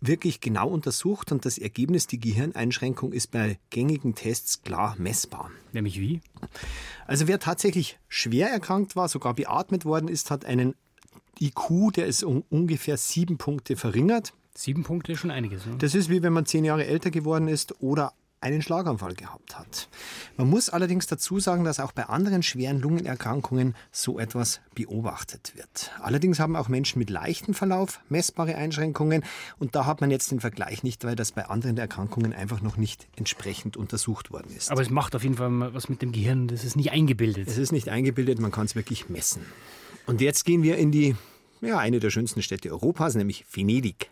wirklich 0.00 0.40
genau 0.40 0.68
untersucht 0.68 1.32
und 1.32 1.44
das 1.44 1.58
Ergebnis, 1.58 2.06
die 2.06 2.20
Gehirneinschränkung 2.20 3.12
ist 3.12 3.30
bei 3.30 3.58
gängigen 3.70 4.14
Tests 4.14 4.62
klar 4.62 4.94
messbar. 4.98 5.50
Nämlich 5.72 6.00
wie? 6.00 6.20
Also 7.06 7.28
wer 7.28 7.38
tatsächlich 7.38 7.98
schwer 8.08 8.50
erkrankt 8.50 8.96
war, 8.96 9.08
sogar 9.08 9.34
beatmet 9.34 9.84
worden 9.84 10.08
ist, 10.08 10.30
hat 10.30 10.44
einen 10.44 10.74
IQ, 11.40 11.92
der 11.94 12.06
ist 12.06 12.24
um 12.24 12.44
ungefähr 12.50 12.96
sieben 12.96 13.38
Punkte 13.38 13.76
verringert. 13.76 14.32
Sieben 14.54 14.84
Punkte 14.84 15.12
ist 15.12 15.20
schon 15.20 15.30
einiges. 15.30 15.66
Ne? 15.66 15.76
Das 15.78 15.94
ist 15.94 16.08
wie 16.08 16.22
wenn 16.22 16.32
man 16.32 16.46
zehn 16.46 16.64
Jahre 16.64 16.86
älter 16.86 17.10
geworden 17.10 17.48
ist 17.48 17.80
oder 17.82 18.12
einen 18.40 18.62
Schlaganfall 18.62 19.14
gehabt 19.14 19.58
hat. 19.58 19.88
Man 20.36 20.48
muss 20.48 20.68
allerdings 20.68 21.06
dazu 21.06 21.40
sagen, 21.40 21.64
dass 21.64 21.80
auch 21.80 21.92
bei 21.92 22.04
anderen 22.04 22.42
schweren 22.42 22.80
Lungenerkrankungen 22.80 23.74
so 23.90 24.18
etwas 24.18 24.60
beobachtet 24.74 25.52
wird. 25.56 25.90
Allerdings 26.00 26.38
haben 26.38 26.56
auch 26.56 26.68
Menschen 26.68 26.98
mit 26.98 27.10
leichtem 27.10 27.54
Verlauf 27.54 28.00
messbare 28.08 28.54
Einschränkungen 28.54 29.24
und 29.58 29.74
da 29.74 29.86
hat 29.86 30.00
man 30.00 30.10
jetzt 30.10 30.30
den 30.30 30.40
Vergleich 30.40 30.82
nicht, 30.82 31.04
weil 31.04 31.16
das 31.16 31.32
bei 31.32 31.46
anderen 31.46 31.78
Erkrankungen 31.78 32.32
einfach 32.32 32.60
noch 32.60 32.76
nicht 32.76 33.08
entsprechend 33.16 33.76
untersucht 33.76 34.30
worden 34.30 34.54
ist. 34.56 34.70
Aber 34.70 34.82
es 34.82 34.90
macht 34.90 35.16
auf 35.16 35.22
jeden 35.22 35.36
Fall 35.36 35.74
was 35.74 35.88
mit 35.88 36.02
dem 36.02 36.12
Gehirn, 36.12 36.48
das 36.48 36.64
ist 36.64 36.76
nicht 36.76 36.92
eingebildet. 36.92 37.48
Es 37.48 37.58
ist 37.58 37.72
nicht 37.72 37.88
eingebildet, 37.88 38.38
man 38.38 38.52
kann 38.52 38.66
es 38.66 38.74
wirklich 38.74 39.08
messen. 39.08 39.42
Und 40.06 40.20
jetzt 40.20 40.44
gehen 40.44 40.62
wir 40.62 40.76
in 40.76 40.92
die 40.92 41.16
ja, 41.60 41.78
eine 41.78 42.00
der 42.00 42.10
schönsten 42.10 42.42
Städte 42.42 42.70
Europas, 42.70 43.14
nämlich 43.14 43.44
Venedig. 43.50 44.10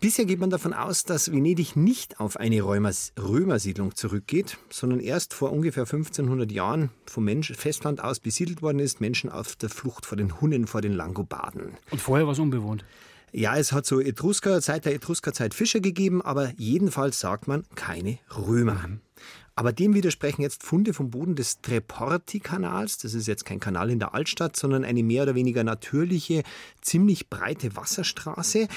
Bisher 0.00 0.24
geht 0.24 0.40
man 0.40 0.50
davon 0.50 0.72
aus, 0.72 1.04
dass 1.04 1.32
Venedig 1.32 1.76
nicht 1.76 2.20
auf 2.20 2.36
eine 2.36 2.62
Römersiedlung 2.62 3.94
zurückgeht, 3.94 4.58
sondern 4.68 5.00
erst 5.00 5.34
vor 5.34 5.52
ungefähr 5.52 5.84
1500 5.84 6.50
Jahren 6.52 6.90
vom 7.06 7.24
Mensch 7.24 7.52
Festland 7.52 8.02
aus 8.02 8.20
besiedelt 8.20 8.62
worden 8.62 8.78
ist, 8.78 9.00
Menschen 9.00 9.30
auf 9.30 9.56
der 9.56 9.70
Flucht 9.70 10.06
vor 10.06 10.16
den 10.16 10.40
Hunnen, 10.40 10.66
vor 10.66 10.82
den 10.82 10.92
Langobarden. 10.92 11.76
Und 11.90 12.00
vorher 12.00 12.26
war 12.26 12.32
es 12.32 12.38
unbewohnt? 12.38 12.84
Ja, 13.32 13.56
es 13.56 13.72
hat 13.72 13.86
so 13.86 14.00
Etrusker, 14.00 14.60
seit 14.60 14.84
der 14.84 14.94
Etruskerzeit 14.94 15.54
Fischer 15.54 15.80
gegeben, 15.80 16.22
aber 16.22 16.52
jedenfalls 16.56 17.20
sagt 17.20 17.48
man 17.48 17.64
keine 17.74 18.18
Römer. 18.36 18.86
Mhm. 18.86 19.00
Aber 19.58 19.72
dem 19.72 19.94
widersprechen 19.94 20.42
jetzt 20.42 20.62
Funde 20.62 20.92
vom 20.92 21.10
Boden 21.10 21.34
des 21.34 21.62
Treporti-Kanals. 21.62 22.98
Das 22.98 23.14
ist 23.14 23.26
jetzt 23.26 23.46
kein 23.46 23.58
Kanal 23.58 23.90
in 23.90 23.98
der 23.98 24.14
Altstadt, 24.14 24.54
sondern 24.54 24.84
eine 24.84 25.02
mehr 25.02 25.22
oder 25.22 25.34
weniger 25.34 25.64
natürliche, 25.64 26.42
ziemlich 26.82 27.30
breite 27.30 27.74
Wasserstraße. 27.74 28.68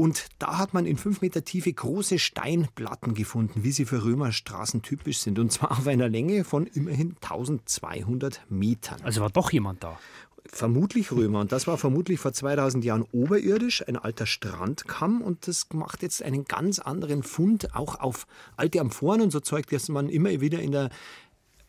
Und 0.00 0.28
da 0.38 0.56
hat 0.56 0.72
man 0.72 0.86
in 0.86 0.96
fünf 0.96 1.20
Meter 1.20 1.44
Tiefe 1.44 1.70
große 1.70 2.18
Steinplatten 2.18 3.12
gefunden, 3.12 3.64
wie 3.64 3.70
sie 3.70 3.84
für 3.84 4.02
Römerstraßen 4.02 4.80
typisch 4.80 5.18
sind. 5.18 5.38
Und 5.38 5.52
zwar 5.52 5.72
auf 5.72 5.86
einer 5.86 6.08
Länge 6.08 6.44
von 6.44 6.66
immerhin 6.66 7.16
1200 7.20 8.40
Metern. 8.48 8.98
Also 9.02 9.20
war 9.20 9.28
doch 9.28 9.52
jemand 9.52 9.84
da. 9.84 9.98
Vermutlich 10.46 11.12
Römer. 11.12 11.40
Und 11.40 11.52
das 11.52 11.66
war 11.66 11.76
vermutlich 11.76 12.18
vor 12.18 12.32
2000 12.32 12.82
Jahren 12.82 13.04
oberirdisch, 13.12 13.86
ein 13.86 13.98
alter 13.98 14.24
Strandkamm. 14.24 15.20
Und 15.20 15.46
das 15.46 15.66
macht 15.74 16.00
jetzt 16.00 16.22
einen 16.22 16.46
ganz 16.46 16.78
anderen 16.78 17.22
Fund 17.22 17.74
auch 17.74 18.00
auf 18.00 18.26
alte 18.56 18.80
Amphoren 18.80 19.20
und 19.20 19.30
so 19.30 19.40
Zeug, 19.40 19.66
das 19.68 19.90
man 19.90 20.08
immer 20.08 20.40
wieder 20.40 20.60
in 20.60 20.72
der 20.72 20.88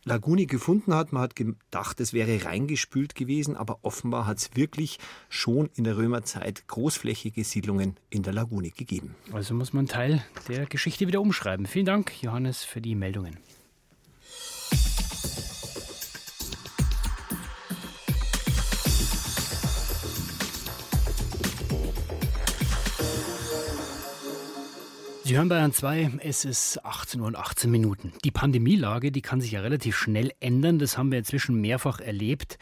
Laguni 0.04 0.46
gefunden 0.46 0.94
hat. 0.94 1.14
Man 1.14 1.22
hat 1.22 1.36
gedacht, 1.36 2.00
es 2.00 2.14
wäre 2.14 2.46
reingespült 2.46 3.16
gewesen, 3.16 3.56
aber 3.56 3.80
offenbar 3.84 4.26
hat 4.26 4.40
es 4.40 4.50
wirklich 4.56 5.00
schon 5.30 5.70
in 5.76 5.84
der 5.84 5.98
Römerzeit 5.98 6.68
großflächige 6.68 7.44
Siedlungen 7.44 7.98
in 8.10 8.24
der 8.24 8.34
Laguni 8.34 8.72
gegeben. 8.72 9.16
Also 9.32 9.54
muss 9.54 9.74
man 9.74 9.88
Teil 9.88 10.24
der 10.48 10.66
Geschichte 10.66 11.08
wieder 11.08 11.22
umschreiben. 11.22 11.66
Vielen 11.66 11.86
Dank, 11.86 12.22
Johannes, 12.22 12.64
für 12.64 12.82
die 12.82 12.96
Meldungen. 12.96 13.38
Sie 25.24 25.38
hören 25.38 25.50
Bayern 25.50 25.72
2, 25.72 26.14
es 26.24 26.46
ist 26.46 26.84
18 26.84 27.22
Uhr 27.22 27.28
und 27.28 27.36
18 27.36 27.70
Minuten. 27.70 28.12
Die 28.24 28.32
Pandemielage, 28.32 29.12
die 29.12 29.22
kann 29.22 29.40
sich 29.40 29.52
ja 29.52 29.62
relativ 29.62 29.96
schnell 29.96 30.32
ändern. 30.40 30.80
Das 30.80 30.98
haben 30.98 31.12
wir 31.12 31.20
inzwischen 31.20 31.62
mehrfach 31.62 32.00
erlebt. 32.00 32.58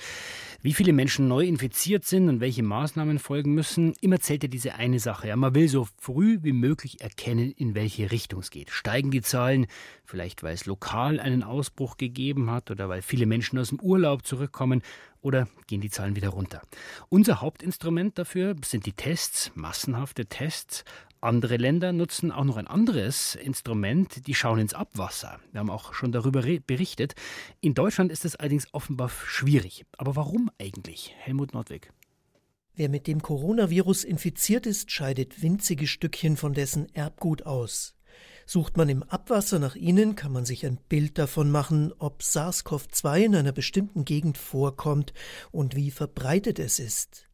Wie 0.62 0.74
viele 0.74 0.92
Menschen 0.92 1.30
neu 1.30 1.46
infiziert 1.46 2.04
sind 2.04 2.28
und 2.28 2.42
welche 2.42 2.62
Maßnahmen 2.62 3.18
folgen 3.18 3.54
müssen, 3.54 3.94
immer 4.02 4.20
zählt 4.20 4.44
ja 4.44 4.50
diese 4.50 4.76
eine 4.76 5.00
Sache. 5.00 5.30
Ja, 5.30 5.38
man 5.38 5.56
will 5.56 5.70
so 5.70 5.88
früh 6.02 6.40
wie 6.42 6.52
möglich 6.52 7.00
erkennen, 7.00 7.54
in 7.54 7.76
welche 7.76 8.12
Richtung 8.12 8.42
es 8.42 8.52
geht. 8.52 8.70
Steigen 8.72 9.10
die 9.10 9.22
Zahlen, 9.22 9.68
vielleicht 10.04 10.44
weil 10.44 10.54
es 10.54 10.66
lokal 10.66 11.22
einen 11.22 11.44
Ausbruch 11.44 11.96
gegeben 11.96 12.52
hat 12.52 12.72
oder 12.72 12.90
weil 12.90 13.02
viele 13.02 13.26
Menschen 13.26 13.58
aus 13.58 13.70
dem 13.70 13.80
Urlaub 13.80 14.26
zurückkommen 14.26 14.82
oder 15.22 15.48
gehen 15.68 15.82
die 15.82 15.90
Zahlen 15.90 16.18
wieder 16.18 16.30
runter. 16.30 16.62
Unser 17.08 17.42
Hauptinstrument 17.42 18.18
dafür 18.18 18.56
sind 18.66 18.86
die 18.86 18.94
Tests, 18.94 19.52
massenhafte 19.56 20.26
Tests, 20.26 20.84
andere 21.22 21.58
Länder 21.58 21.92
nutzen 21.92 22.32
auch 22.32 22.44
noch 22.46 22.58
ein 22.58 22.68
anderes 22.68 23.36
Instrument, 23.36 24.26
die 24.28 24.36
schauen 24.36 24.60
ins 24.60 24.74
Abwasser. 24.74 25.40
Wir 25.52 25.60
haben 25.60 25.70
auch 25.70 25.94
schon 25.94 26.12
darüber 26.12 26.42
berichtet. 26.42 27.16
In 27.60 27.74
Deutschland 27.74 28.12
ist 28.12 28.26
es 28.26 28.36
allerdings 28.36 28.74
offenbar 28.74 29.10
schwierig. 29.10 29.86
Aber 29.98 30.16
warum 30.16 30.50
eigentlich? 30.60 31.14
Helmut 31.18 31.54
Nordwig. 31.54 31.92
Wer 32.76 32.90
mit 32.90 33.08
dem 33.08 33.22
Coronavirus 33.22 34.06
infiziert 34.06 34.66
ist, 34.66 34.92
scheidet 34.92 35.42
winzige 35.42 35.88
Stückchen 35.88 36.38
von 36.38 36.54
dessen 36.54 36.88
Erbgut 36.96 37.46
aus. 37.46 37.96
Sucht 38.46 38.78
man 38.78 38.90
im 38.90 39.04
Abwasser 39.04 39.60
nach 39.60 39.76
ihnen, 39.76 40.16
kann 40.16 40.32
man 40.32 40.46
sich 40.46 40.66
ein 40.66 40.80
Bild 40.90 41.18
davon 41.18 41.52
machen, 41.52 41.94
ob 42.00 42.24
SARS-CoV-2 42.24 43.26
in 43.26 43.36
einer 43.36 43.52
bestimmten 43.52 44.06
Gegend 44.06 44.38
vorkommt 44.38 45.14
und 45.52 45.76
wie 45.76 45.92
verbreitet 45.92 46.58
es 46.58 46.80
ist. 46.80 47.29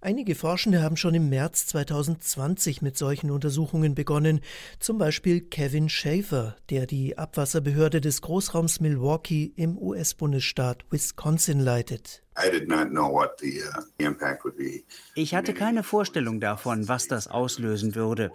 Einige 0.00 0.36
Forschende 0.36 0.80
haben 0.80 0.96
schon 0.96 1.14
im 1.14 1.28
März 1.28 1.66
2020 1.66 2.82
mit 2.82 2.96
solchen 2.96 3.32
Untersuchungen 3.32 3.96
begonnen, 3.96 4.40
zum 4.78 4.96
Beispiel 4.96 5.40
Kevin 5.40 5.88
Schaefer, 5.88 6.54
der 6.70 6.86
die 6.86 7.18
Abwasserbehörde 7.18 8.00
des 8.00 8.22
Großraums 8.22 8.78
Milwaukee 8.78 9.52
im 9.56 9.76
US-Bundesstaat 9.76 10.84
Wisconsin 10.90 11.58
leitet. 11.58 12.22
Uh, 12.36 12.42
ich 15.16 15.34
hatte 15.34 15.52
keine 15.52 15.82
Vorstellung 15.82 16.38
davon, 16.38 16.86
was 16.86 17.08
das 17.08 17.26
auslösen 17.26 17.96
würde. 17.96 18.30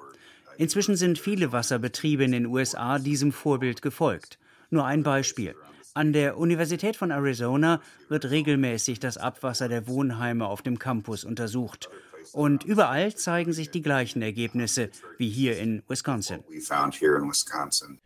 Inzwischen 0.57 0.97
sind 0.97 1.17
viele 1.17 1.53
Wasserbetriebe 1.53 2.25
in 2.25 2.33
den 2.33 2.45
USA 2.45 2.99
diesem 2.99 3.31
Vorbild 3.31 3.81
gefolgt. 3.81 4.37
Nur 4.69 4.85
ein 4.85 5.03
Beispiel. 5.03 5.55
An 5.95 6.11
der 6.11 6.39
Universität 6.39 6.95
von 6.95 7.11
Arizona 7.11 7.79
wird 8.09 8.25
regelmäßig 8.25 8.99
das 8.99 9.17
Abwasser 9.17 9.69
der 9.69 9.87
Wohnheime 9.87 10.47
auf 10.47 10.63
dem 10.63 10.79
Campus 10.79 11.23
untersucht. 11.23 11.87
Und 12.31 12.63
überall 12.63 13.13
zeigen 13.13 13.53
sich 13.53 13.69
die 13.69 13.83
gleichen 13.83 14.23
Ergebnisse 14.23 14.89
wie 15.19 15.29
hier 15.29 15.59
in 15.59 15.83
Wisconsin. 15.87 16.43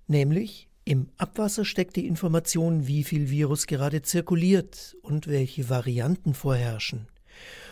Nämlich 0.07 0.67
im 0.83 1.09
Abwasser 1.17 1.63
steckt 1.63 1.95
die 1.95 2.07
Information, 2.07 2.87
wie 2.87 3.05
viel 3.05 3.29
Virus 3.29 3.67
gerade 3.67 4.01
zirkuliert 4.01 4.97
und 5.01 5.27
welche 5.27 5.69
Varianten 5.69 6.33
vorherrschen. 6.33 7.07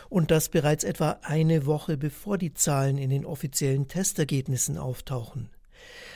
Und 0.08 0.30
das 0.30 0.48
bereits 0.48 0.84
etwa 0.84 1.18
eine 1.22 1.66
Woche 1.66 1.98
bevor 1.98 2.38
die 2.38 2.54
Zahlen 2.54 2.96
in 2.96 3.10
den 3.10 3.26
offiziellen 3.26 3.88
Testergebnissen 3.88 4.78
auftauchen. 4.78 5.50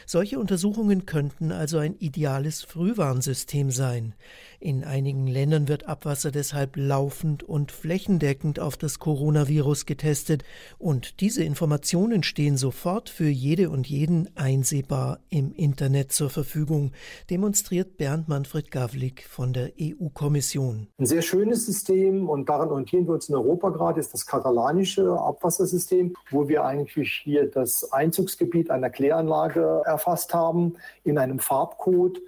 Solche 0.07 0.39
Untersuchungen 0.39 1.07
könnten 1.07 1.53
also 1.53 1.79
ein 1.79 1.97
ideales 1.99 2.63
Frühwarnsystem 2.63 3.71
sein. 3.71 4.15
In 4.63 4.85
einigen 4.85 5.27
Ländern 5.27 5.69
wird 5.69 5.89
Abwasser 5.89 6.31
deshalb 6.31 6.77
laufend 6.77 7.43
und 7.43 7.73
flächendeckend 7.73 8.61
auf 8.61 8.77
das 8.77 8.99
Coronavirus 8.99 9.87
getestet 9.87 10.45
und 10.79 11.23
diese 11.23 11.43
Informationen 11.43 12.23
stehen 12.23 12.59
sofort 12.59 13.09
für 13.09 13.29
jede 13.29 13.71
und 13.71 13.89
jeden 13.89 14.29
einsehbar 14.37 15.21
im 15.31 15.55
Internet 15.55 16.13
zur 16.13 16.29
Verfügung, 16.29 16.93
demonstriert 17.31 17.97
Bernd 17.97 18.29
Manfred 18.29 18.71
Gavlik 18.71 19.25
von 19.27 19.55
der 19.55 19.71
EU-Kommission. 19.81 20.89
Ein 20.99 21.07
sehr 21.07 21.23
schönes 21.23 21.65
System 21.65 22.29
und 22.29 22.51
daran 22.51 22.69
orientieren 22.69 23.07
wir 23.07 23.15
uns 23.15 23.31
in 23.31 23.37
Europa 23.37 23.71
gerade, 23.71 23.99
ist 23.99 24.13
das 24.13 24.27
katalanische 24.27 25.11
Abwassersystem, 25.19 26.15
wo 26.31 26.51
wir 26.51 26.67
eigentlich 26.67 27.23
hier 27.25 27.51
das 27.51 27.91
Einzugsgebiet 27.95 28.71
einer 28.71 28.91
Kläranlage 28.91 29.81
erfasst 29.87 30.35
haben 30.35 30.75
in 31.03 31.17
einem 31.17 31.39
Farbcode 31.39 32.21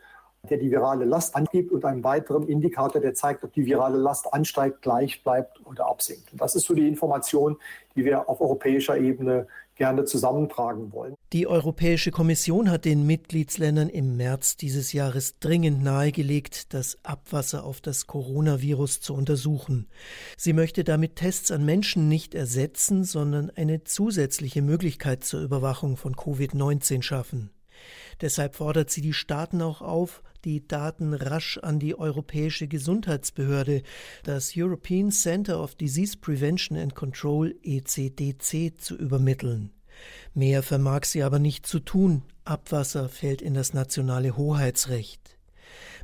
der 0.51 0.59
die 0.59 0.73
virale 0.73 1.05
Last 1.05 1.37
angibt 1.37 1.71
und 1.71 1.85
einen 1.85 2.03
weiteren 2.03 2.49
Indikator, 2.49 3.01
der 3.01 3.15
zeigt, 3.15 3.45
ob 3.45 3.53
die 3.53 3.65
virale 3.65 3.97
Last 3.97 4.33
ansteigt, 4.35 4.83
gleich 4.83 5.23
bleibt 5.23 5.65
oder 5.65 5.87
absinkt. 5.87 6.33
Und 6.33 6.41
das 6.41 6.57
ist 6.57 6.67
so 6.67 6.75
die 6.75 6.89
Information, 6.89 7.57
die 7.95 8.05
wir 8.05 8.29
auf 8.29 8.41
europäischer 8.41 8.99
Ebene 8.99 9.47
gerne 9.77 10.05
zusammentragen 10.05 10.93
wollen. 10.93 11.15
Die 11.33 11.47
Europäische 11.47 12.11
Kommission 12.11 12.71
hat 12.73 12.85
den 12.85 13.07
Mitgliedsländern 13.07 13.89
im 13.89 14.17
März 14.17 14.57
dieses 14.57 14.93
Jahres 14.93 15.39
dringend 15.39 15.83
nahegelegt, 15.85 16.75
das 16.75 16.99
Abwasser 17.05 17.65
auf 17.65 17.81
das 17.81 18.09
Coronavirus 18.09 19.01
zu 19.01 19.15
untersuchen. 19.15 19.87
Sie 20.37 20.53
möchte 20.53 20.83
damit 20.83 21.17
Tests 21.17 21.53
an 21.53 21.65
Menschen 21.65 22.09
nicht 22.09 22.35
ersetzen, 22.35 23.05
sondern 23.05 23.51
eine 23.51 23.85
zusätzliche 23.85 24.61
Möglichkeit 24.61 25.23
zur 25.23 25.41
Überwachung 25.41 25.97
von 25.97 26.17
Covid-19 26.17 27.03
schaffen. 27.03 27.51
Deshalb 28.21 28.57
fordert 28.57 28.91
sie 28.91 29.01
die 29.01 29.13
Staaten 29.13 29.63
auch 29.63 29.83
auf, 29.83 30.23
die 30.45 30.67
Daten 30.67 31.15
rasch 31.15 31.59
an 31.59 31.79
die 31.79 31.99
Europäische 31.99 32.69
Gesundheitsbehörde, 32.69 33.83
das 34.25 34.53
European 34.57 35.11
Center 35.11 35.63
of 35.63 35.75
Disease 35.75 36.17
Prevention 36.17 36.77
and 36.77 36.95
Control 36.95 37.55
ECDC, 37.63 38.81
zu 38.81 38.97
übermitteln. 38.97 39.71
Mehr 40.35 40.63
vermag 40.63 41.05
sie 41.05 41.23
aber 41.23 41.39
nicht 41.39 41.67
zu 41.67 41.79
tun. 41.81 42.23
Abwasser 42.45 43.09
fällt 43.09 43.43
in 43.43 43.55
das 43.55 43.75
nationale 43.75 44.37
Hoheitsrecht. 44.37 45.37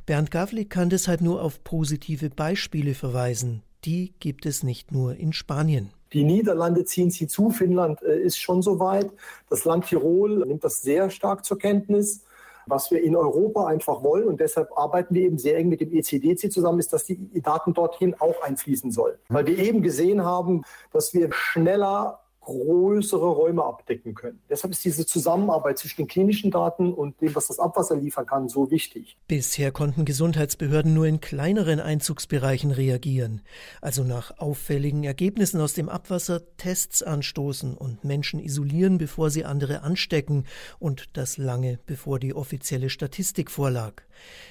Bernd 0.05 0.31
Gavlik 0.31 0.69
kann 0.69 0.89
deshalb 0.89 1.21
nur 1.21 1.41
auf 1.41 1.63
positive 1.63 2.29
Beispiele 2.29 2.93
verweisen. 2.93 3.61
Die 3.85 4.13
gibt 4.19 4.45
es 4.45 4.63
nicht 4.63 4.91
nur 4.91 5.15
in 5.15 5.33
Spanien. 5.33 5.91
Die 6.13 6.23
Niederlande 6.23 6.85
ziehen 6.85 7.11
sie 7.11 7.27
zu, 7.27 7.51
Finnland 7.51 8.01
äh, 8.01 8.19
ist 8.19 8.37
schon 8.37 8.61
so 8.61 8.79
weit. 8.79 9.11
Das 9.49 9.65
Land 9.65 9.85
Tirol 9.85 10.45
nimmt 10.45 10.63
das 10.63 10.81
sehr 10.81 11.09
stark 11.11 11.45
zur 11.45 11.59
Kenntnis. 11.59 12.23
Was 12.69 12.91
wir 12.91 13.01
in 13.01 13.15
Europa 13.15 13.65
einfach 13.65 14.03
wollen, 14.03 14.27
und 14.27 14.39
deshalb 14.39 14.77
arbeiten 14.77 15.13
wir 15.15 15.23
eben 15.23 15.37
sehr 15.37 15.57
eng 15.57 15.69
mit 15.69 15.81
dem 15.81 15.91
ECDC 15.91 16.51
zusammen, 16.51 16.79
ist, 16.79 16.93
dass 16.93 17.05
die 17.05 17.41
Daten 17.41 17.73
dorthin 17.73 18.15
auch 18.19 18.41
einfließen 18.41 18.91
sollen. 18.91 19.17
Weil 19.29 19.47
wir 19.47 19.57
eben 19.57 19.81
gesehen 19.81 20.23
haben, 20.23 20.63
dass 20.91 21.13
wir 21.13 21.31
schneller 21.33 22.19
größere 22.49 23.27
Räume 23.27 23.63
abdecken 23.63 24.15
können. 24.15 24.41
Deshalb 24.49 24.73
ist 24.73 24.83
diese 24.83 25.05
Zusammenarbeit 25.05 25.77
zwischen 25.77 26.01
den 26.01 26.07
klinischen 26.07 26.51
Daten 26.51 26.93
und 26.93 27.19
dem, 27.21 27.35
was 27.35 27.47
das 27.47 27.59
Abwasser 27.59 27.95
liefern 27.95 28.25
kann, 28.25 28.49
so 28.49 28.71
wichtig. 28.71 29.17
Bisher 29.27 29.71
konnten 29.71 30.05
Gesundheitsbehörden 30.05 30.93
nur 30.93 31.05
in 31.05 31.21
kleineren 31.21 31.79
Einzugsbereichen 31.79 32.71
reagieren, 32.71 33.41
also 33.81 34.03
nach 34.03 34.39
auffälligen 34.39 35.03
Ergebnissen 35.03 35.61
aus 35.61 35.73
dem 35.73 35.89
Abwasser 35.89 36.41
Tests 36.57 37.03
anstoßen 37.03 37.75
und 37.75 38.03
Menschen 38.03 38.39
isolieren, 38.39 38.97
bevor 38.97 39.29
sie 39.29 39.45
andere 39.45 39.83
anstecken 39.83 40.45
und 40.79 41.17
das 41.17 41.37
lange 41.37 41.79
bevor 41.85 42.19
die 42.19 42.33
offizielle 42.33 42.89
Statistik 42.89 43.51
vorlag. 43.51 44.01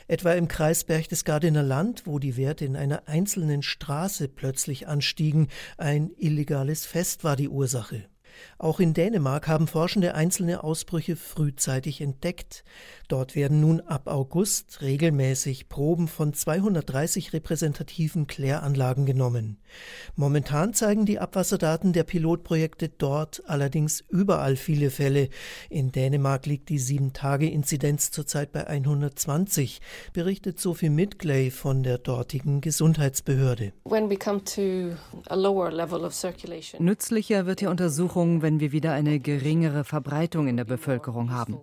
Etwa 0.07 0.33
im 0.33 0.49
Kreis 0.49 0.85
Berchtesgadener 0.85 1.63
Land, 1.63 2.07
wo 2.07 2.19
die 2.19 2.37
Werte 2.37 2.65
in 2.65 2.77
einer 2.77 3.03
einzelnen 3.07 3.63
Straße 3.63 4.29
plötzlich 4.29 4.89
anstiegen, 4.89 5.49
ein 5.77 6.11
illegales 6.17 6.87
Fest 6.87 7.25
war 7.25 7.37
die 7.37 7.49
Ursache. 7.49 8.05
Auch 8.59 8.81
in 8.81 8.95
Dänemark 8.95 9.49
haben 9.49 9.67
Forschende 9.67 10.15
einzelne 10.15 10.65
Ausbrüche 10.65 11.17
frühzeitig 11.17 12.01
entdeckt. 12.01 12.65
Dort 13.09 13.35
werden 13.35 13.61
nun 13.61 13.81
ab 13.81 14.07
August 14.07 14.83
regelmäßig 14.83 15.69
Proben 15.69 16.09
von 16.09 16.35
230 16.35 17.33
repräsentativen 17.33 18.27
Kläranlagen 18.27 19.07
genommen. 19.07 19.59
Momentan 20.17 20.75
zeigen 20.75 21.07
die 21.07 21.19
Abwasserdaten 21.19 21.93
der 21.93 22.05
Pilotprojekte 22.05 22.89
dort 22.89 23.43
allerdings 23.47 24.05
überall 24.09 24.57
viele 24.57 24.91
Fälle. 24.91 25.29
In 25.71 25.93
Dänemark 25.93 26.47
liegt 26.47 26.69
die 26.69 26.81
7-Tage-Inzidenz 26.81 28.11
zurzeit 28.11 28.53
bei 28.53 28.67
120, 28.67 29.81
berichtet 30.13 30.59
Sophie 30.59 30.91
Midgley 30.91 31.51
von 31.51 31.83
der 31.83 31.99
dortigen 31.99 32.61
Gesundheitsbehörde. 32.61 33.73
Nützlicher 36.81 37.47
wird 37.47 37.61
die 37.61 37.67
Untersuchung, 37.67 38.28
wenn 38.43 38.61
wir 38.61 38.73
wieder 38.73 38.93
eine 38.93 39.19
geringere 39.19 39.85
Verbreitung 39.85 40.49
in 40.49 40.57
der 40.57 40.65
Bevölkerung 40.65 41.31
haben. 41.31 41.59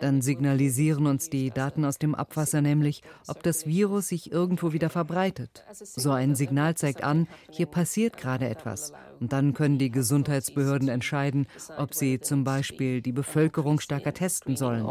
Dann 0.00 0.22
signalisieren 0.22 1.06
uns 1.06 1.30
die 1.30 1.50
Daten 1.50 1.84
aus 1.84 1.98
dem 1.98 2.14
Abwasser 2.14 2.60
nämlich, 2.60 3.02
ob 3.26 3.42
das 3.42 3.66
Virus 3.66 4.08
sich 4.08 4.30
irgendwo 4.30 4.72
wieder 4.72 4.90
verbreitet. 4.90 5.64
So 5.72 6.12
ein 6.12 6.34
Signal 6.34 6.74
zeigt 6.76 7.02
an, 7.02 7.26
hier 7.50 7.66
passiert 7.66 8.16
gerade 8.16 8.48
etwas. 8.48 8.92
Und 9.20 9.32
dann 9.32 9.54
können 9.54 9.78
die 9.78 9.90
Gesundheitsbehörden 9.90 10.88
entscheiden, 10.88 11.46
ob 11.76 11.94
sie 11.94 12.20
zum 12.20 12.44
Beispiel 12.44 13.02
die 13.02 13.12
Bevölkerung 13.12 13.80
stärker 13.80 14.14
testen 14.14 14.56
sollen. 14.56 14.86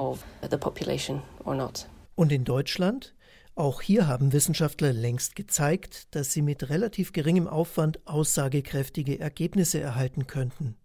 Und 2.15 2.31
in 2.31 2.43
Deutschland? 2.43 3.15
Auch 3.59 3.81
hier 3.81 4.07
haben 4.07 4.31
Wissenschaftler 4.31 4.93
längst 4.93 5.35
gezeigt, 5.35 6.15
dass 6.15 6.31
sie 6.31 6.41
mit 6.41 6.69
relativ 6.69 7.11
geringem 7.11 7.45
Aufwand 7.45 7.99
aussagekräftige 8.07 9.19
Ergebnisse 9.19 9.81
erhalten 9.81 10.27
könnten. 10.27 10.77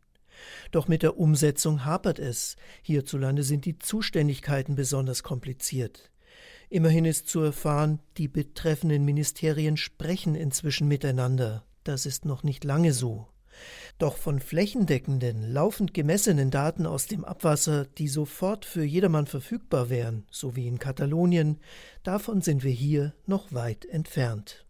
Doch 0.71 0.89
mit 0.89 1.03
der 1.03 1.19
Umsetzung 1.19 1.85
hapert 1.85 2.19
es. 2.19 2.57
Hierzulande 2.83 3.43
sind 3.43 3.65
die 3.65 3.79
Zuständigkeiten 3.79 4.75
besonders 4.75 5.23
kompliziert. 5.23 6.11
Immerhin 6.71 7.05
ist 7.05 7.29
zu 7.29 7.41
erfahren, 7.41 8.01
die 8.17 8.29
betreffenden 8.29 9.05
Ministerien 9.05 9.77
sprechen 9.77 10.35
inzwischen 10.35 10.89
miteinander. 10.89 11.65
Das 11.85 12.07
ist 12.07 12.25
noch 12.25 12.43
nicht 12.43 12.65
lange 12.65 12.93
so. 12.93 13.29
Doch 13.99 14.17
von 14.17 14.41
flächendeckenden, 14.41 15.53
laufend 15.53 15.95
gemessenen 15.95 16.51
Daten 16.51 16.87
aus 16.87 17.07
dem 17.07 17.25
Abwasser, 17.25 17.85
die 17.85 18.09
sofort 18.09 18.65
für 18.65 18.85
jedermann 18.85 19.27
verfügbar 19.27 19.89
wären, 19.91 20.27
so 20.31 20.57
wie 20.57 20.67
in 20.67 20.79
Katalonien, 20.79 21.61
davon 22.03 22.41
sind 22.41 22.65
wir 22.65 22.73
hier 22.73 23.15
noch 23.27 23.53
weit 23.53 23.85
entfernt. 23.85 24.67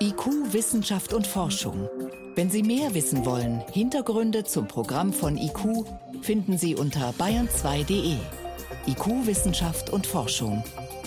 IQ, 0.00 0.52
Wissenschaft 0.52 1.12
und 1.12 1.26
Forschung. 1.26 1.88
Wenn 2.36 2.50
Sie 2.50 2.62
mehr 2.62 2.92
wissen 2.92 3.24
wollen, 3.24 3.62
Hintergründe 3.72 4.44
zum 4.44 4.68
Programm 4.68 5.14
von 5.14 5.38
IQ 5.38 5.86
finden 6.20 6.58
Sie 6.58 6.74
unter 6.74 7.12
bayern2.de. 7.12 8.18
IQ, 8.86 9.26
Wissenschaft 9.26 9.88
und 9.88 10.06
Forschung. 10.06 10.62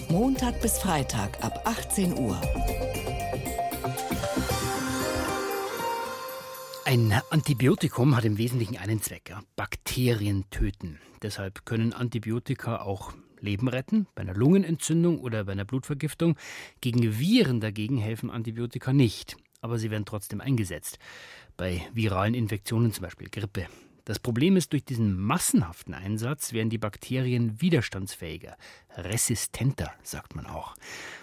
Montag 0.10 0.60
bis 0.60 0.80
Freitag 0.80 1.44
ab 1.44 1.62
18 1.66 2.18
Uhr. 2.18 2.42
Ein 6.86 7.22
Antibiotikum 7.30 8.16
hat 8.16 8.26
im 8.26 8.40
Wesentlichen 8.40 8.80
einen 8.80 9.00
Zweck, 9.00 9.36
Bakterien 9.56 10.46
töten. 10.50 10.98
Deshalb 11.22 11.64
können 11.64 11.94
Antibiotika 11.94 12.82
auch 12.82 13.14
Leben 13.40 13.68
retten, 13.68 14.08
bei 14.16 14.24
einer 14.24 14.34
Lungenentzündung 14.34 15.20
oder 15.20 15.44
bei 15.44 15.52
einer 15.52 15.66
Blutvergiftung. 15.66 16.38
Gegen 16.82 17.20
Viren 17.20 17.60
dagegen 17.60 18.00
helfen 18.00 18.32
Antibiotika 18.32 18.94
nicht, 18.94 19.38
aber 19.62 19.78
sie 19.78 19.92
werden 19.92 20.06
trotzdem 20.06 20.42
eingesetzt. 20.42 21.00
Bei 21.58 21.82
viralen 21.94 22.34
Infektionen, 22.34 22.92
zum 22.92 23.04
Beispiel 23.04 23.30
Grippe. 23.30 23.68
Das 24.06 24.18
Problem 24.18 24.58
ist, 24.58 24.74
durch 24.74 24.84
diesen 24.84 25.20
massenhaften 25.20 25.94
Einsatz 25.94 26.52
werden 26.52 26.72
die 26.72 26.80
Bakterien 26.80 27.62
widerstandsfähiger, 27.62 28.58
resistenter, 28.98 29.94
sagt 30.02 30.36
man 30.36 30.48
auch. 30.48 30.74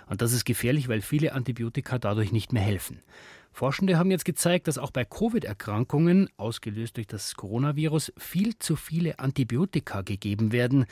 Und 0.08 0.22
das 0.22 0.32
ist 0.32 0.44
gefährlich, 0.44 0.86
weil 0.86 1.00
viele 1.00 1.32
Antibiotika 1.32 1.98
dadurch 1.98 2.30
nicht 2.30 2.52
mehr 2.52 2.62
helfen. 2.62 3.02
Forschende 3.50 3.98
haben 3.98 4.10
jetzt 4.10 4.24
gezeigt, 4.24 4.68
dass 4.68 4.78
auch 4.78 4.90
bei 4.90 5.04
Covid-Erkrankungen, 5.04 6.28
ausgelöst 6.36 6.98
durch 6.98 7.06
das 7.06 7.34
Coronavirus, 7.34 8.12
viel 8.18 8.56
zu 8.58 8.76
viele 8.76 9.18
Antibiotika 9.18 10.02
gegeben 10.02 10.52
werden. 10.52 10.84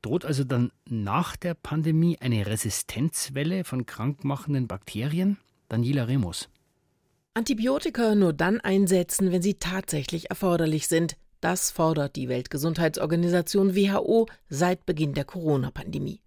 Droht 0.00 0.24
also 0.24 0.44
dann 0.44 0.70
nach 0.88 1.36
der 1.36 1.54
Pandemie 1.54 2.16
eine 2.20 2.46
Resistenzwelle 2.46 3.64
von 3.64 3.84
krankmachenden 3.84 4.68
Bakterien? 4.68 5.38
Daniela 5.68 6.04
Remus. 6.04 6.48
Antibiotika 7.36 8.14
nur 8.14 8.32
dann 8.32 8.60
einsetzen, 8.60 9.32
wenn 9.32 9.42
sie 9.42 9.54
tatsächlich 9.54 10.30
erforderlich 10.30 10.86
sind. 10.86 11.16
Das 11.40 11.72
fordert 11.72 12.14
die 12.14 12.28
Weltgesundheitsorganisation 12.28 13.74
WHO 13.74 14.26
seit 14.48 14.86
Beginn 14.86 15.14
der 15.14 15.24
Corona-Pandemie. 15.24 16.20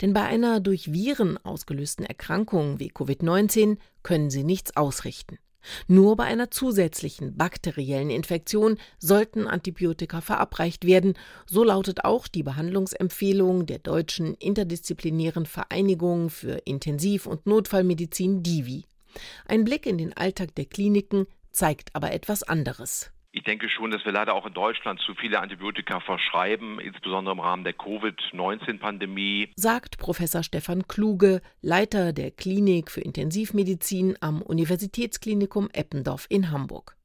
Denn 0.00 0.12
bei 0.12 0.24
einer 0.24 0.58
durch 0.58 0.92
Viren 0.92 1.38
ausgelösten 1.38 2.04
Erkrankung 2.04 2.80
wie 2.80 2.90
Covid-19 2.90 3.78
können 4.02 4.30
sie 4.30 4.42
nichts 4.42 4.76
ausrichten. 4.76 5.38
Nur 5.86 6.16
bei 6.16 6.24
einer 6.24 6.50
zusätzlichen 6.50 7.36
bakteriellen 7.36 8.10
Infektion 8.10 8.78
sollten 8.98 9.46
Antibiotika 9.46 10.20
verabreicht 10.20 10.84
werden, 10.84 11.14
so 11.46 11.62
lautet 11.62 12.04
auch 12.04 12.26
die 12.26 12.42
Behandlungsempfehlung 12.42 13.66
der 13.66 13.78
deutschen 13.78 14.34
interdisziplinären 14.34 15.46
Vereinigung 15.46 16.30
für 16.30 16.62
Intensiv- 16.64 17.26
und 17.26 17.46
Notfallmedizin 17.46 18.42
DIVI. 18.42 18.86
Ein 19.46 19.64
Blick 19.64 19.86
in 19.86 19.98
den 19.98 20.16
Alltag 20.16 20.54
der 20.54 20.66
Kliniken 20.66 21.26
zeigt 21.50 21.94
aber 21.94 22.12
etwas 22.12 22.42
anderes. 22.42 23.12
Ich 23.30 23.44
denke 23.44 23.68
schon, 23.68 23.90
dass 23.90 24.04
wir 24.04 24.12
leider 24.12 24.34
auch 24.34 24.46
in 24.46 24.54
Deutschland 24.54 25.00
zu 25.00 25.14
viele 25.14 25.40
Antibiotika 25.40 26.00
verschreiben, 26.00 26.80
insbesondere 26.80 27.34
im 27.34 27.40
Rahmen 27.40 27.62
der 27.62 27.74
Covid-19-Pandemie. 27.74 29.52
Sagt 29.54 29.98
Professor 29.98 30.42
Stefan 30.42 30.88
Kluge, 30.88 31.42
Leiter 31.60 32.12
der 32.12 32.30
Klinik 32.30 32.90
für 32.90 33.02
Intensivmedizin 33.02 34.16
am 34.20 34.40
Universitätsklinikum 34.40 35.68
Eppendorf 35.72 36.26
in 36.30 36.50
Hamburg. 36.50 36.96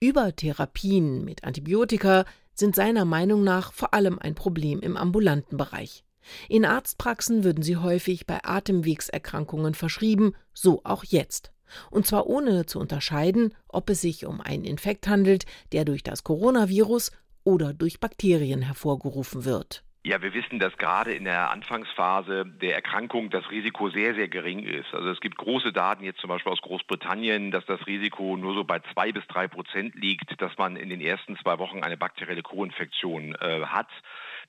Übertherapien 0.00 1.24
mit 1.24 1.44
Antibiotika 1.44 2.24
sind 2.54 2.74
seiner 2.74 3.04
Meinung 3.04 3.44
nach 3.44 3.72
vor 3.72 3.94
allem 3.94 4.18
ein 4.18 4.34
Problem 4.34 4.80
im 4.80 4.96
ambulanten 4.96 5.58
Bereich. 5.58 6.02
In 6.48 6.64
Arztpraxen 6.64 7.44
würden 7.44 7.62
sie 7.62 7.76
häufig 7.76 8.26
bei 8.26 8.40
Atemwegserkrankungen 8.42 9.74
verschrieben, 9.74 10.34
so 10.52 10.80
auch 10.84 11.04
jetzt. 11.04 11.52
Und 11.90 12.06
zwar 12.06 12.26
ohne 12.26 12.66
zu 12.66 12.80
unterscheiden, 12.80 13.54
ob 13.68 13.90
es 13.90 14.00
sich 14.00 14.26
um 14.26 14.40
einen 14.40 14.64
Infekt 14.64 15.06
handelt, 15.08 15.44
der 15.72 15.84
durch 15.84 16.02
das 16.02 16.24
Coronavirus 16.24 17.12
oder 17.44 17.72
durch 17.72 18.00
Bakterien 18.00 18.62
hervorgerufen 18.62 19.44
wird. 19.44 19.84
Ja, 20.04 20.22
wir 20.22 20.32
wissen, 20.32 20.58
dass 20.58 20.76
gerade 20.78 21.12
in 21.12 21.24
der 21.24 21.50
Anfangsphase 21.50 22.46
der 22.46 22.74
Erkrankung 22.74 23.30
das 23.30 23.50
Risiko 23.50 23.90
sehr, 23.90 24.14
sehr 24.14 24.28
gering 24.28 24.60
ist. 24.60 24.94
Also 24.94 25.10
es 25.10 25.20
gibt 25.20 25.36
große 25.36 25.72
Daten 25.72 26.04
jetzt 26.04 26.20
zum 26.20 26.28
Beispiel 26.28 26.52
aus 26.52 26.62
Großbritannien, 26.62 27.50
dass 27.50 27.66
das 27.66 27.86
Risiko 27.86 28.36
nur 28.36 28.54
so 28.54 28.64
bei 28.64 28.80
zwei 28.92 29.12
bis 29.12 29.26
drei 29.26 29.48
Prozent 29.48 29.94
liegt, 29.96 30.40
dass 30.40 30.56
man 30.56 30.76
in 30.76 30.88
den 30.88 31.00
ersten 31.00 31.36
zwei 31.36 31.58
Wochen 31.58 31.82
eine 31.82 31.96
bakterielle 31.96 32.42
Co-Infektion 32.42 33.34
äh, 33.34 33.66
hat 33.66 33.88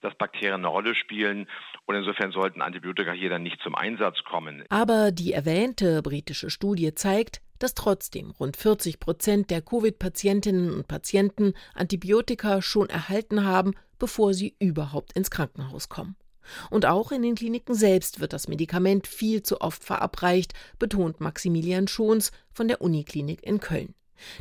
dass 0.01 0.15
Bakterien 0.15 0.55
eine 0.55 0.67
Rolle 0.67 0.95
spielen 0.95 1.47
und 1.85 1.95
insofern 1.95 2.31
sollten 2.31 2.61
Antibiotika 2.61 3.11
hier 3.11 3.29
dann 3.29 3.43
nicht 3.43 3.61
zum 3.61 3.75
Einsatz 3.75 4.23
kommen. 4.23 4.63
Aber 4.69 5.11
die 5.11 5.33
erwähnte 5.33 6.01
britische 6.01 6.49
Studie 6.49 6.93
zeigt, 6.95 7.41
dass 7.59 7.75
trotzdem 7.75 8.31
rund 8.31 8.57
40 8.57 8.99
Prozent 8.99 9.49
der 9.49 9.61
Covid-Patientinnen 9.61 10.73
und 10.73 10.87
Patienten 10.87 11.53
Antibiotika 11.73 12.61
schon 12.61 12.89
erhalten 12.89 13.43
haben, 13.43 13.73
bevor 13.97 14.33
sie 14.33 14.55
überhaupt 14.59 15.13
ins 15.13 15.29
Krankenhaus 15.29 15.89
kommen. 15.89 16.15
Und 16.69 16.85
auch 16.85 17.11
in 17.11 17.21
den 17.21 17.35
Kliniken 17.35 17.75
selbst 17.75 18.19
wird 18.19 18.33
das 18.33 18.47
Medikament 18.47 19.07
viel 19.07 19.43
zu 19.43 19.61
oft 19.61 19.83
verabreicht, 19.83 20.53
betont 20.79 21.19
Maximilian 21.19 21.87
Schons 21.87 22.31
von 22.51 22.67
der 22.67 22.81
Uniklinik 22.81 23.43
in 23.43 23.59
Köln. 23.59 23.93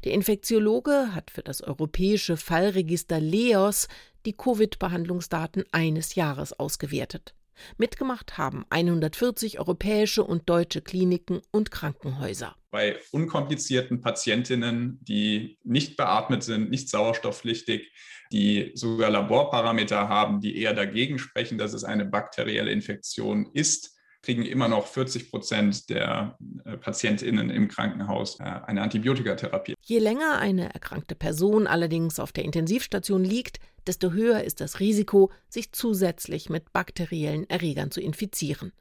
Der 0.04 0.12
Infektiologe 0.12 1.14
hat 1.14 1.30
für 1.30 1.42
das 1.42 1.62
europäische 1.62 2.36
Fallregister 2.36 3.20
LEOS 3.20 3.88
die 4.28 4.34
Covid-Behandlungsdaten 4.34 5.64
eines 5.72 6.14
Jahres 6.14 6.52
ausgewertet. 6.52 7.34
Mitgemacht 7.78 8.36
haben 8.36 8.66
140 8.68 9.58
europäische 9.58 10.22
und 10.22 10.50
deutsche 10.50 10.82
Kliniken 10.82 11.40
und 11.50 11.70
Krankenhäuser. 11.70 12.54
Bei 12.70 12.98
unkomplizierten 13.10 14.02
Patientinnen, 14.02 14.98
die 15.00 15.58
nicht 15.64 15.96
beatmet 15.96 16.42
sind, 16.42 16.68
nicht 16.68 16.90
sauerstoffpflichtig, 16.90 17.90
die 18.30 18.72
sogar 18.74 19.08
Laborparameter 19.08 20.10
haben, 20.10 20.42
die 20.42 20.60
eher 20.60 20.74
dagegen 20.74 21.18
sprechen, 21.18 21.56
dass 21.56 21.72
es 21.72 21.84
eine 21.84 22.04
bakterielle 22.04 22.70
Infektion 22.70 23.48
ist, 23.54 23.98
kriegen 24.22 24.42
immer 24.42 24.68
noch 24.68 24.86
40 24.86 25.30
Prozent 25.30 25.88
der 25.88 26.36
äh, 26.66 26.76
PatientInnen 26.76 27.48
im 27.48 27.68
Krankenhaus 27.68 28.38
äh, 28.40 28.42
eine 28.42 28.82
Antibiotikatherapie. 28.82 29.74
Je 29.80 29.98
länger 30.00 30.38
eine 30.38 30.74
erkrankte 30.74 31.14
Person 31.14 31.66
allerdings 31.66 32.20
auf 32.20 32.32
der 32.32 32.44
Intensivstation 32.44 33.24
liegt, 33.24 33.58
desto 33.88 34.12
höher 34.12 34.44
ist 34.44 34.60
das 34.60 34.80
Risiko, 34.80 35.30
sich 35.48 35.72
zusätzlich 35.72 36.50
mit 36.50 36.72
bakteriellen 36.72 37.48
Erregern 37.50 37.90
zu 37.90 38.00
infizieren. 38.00 38.72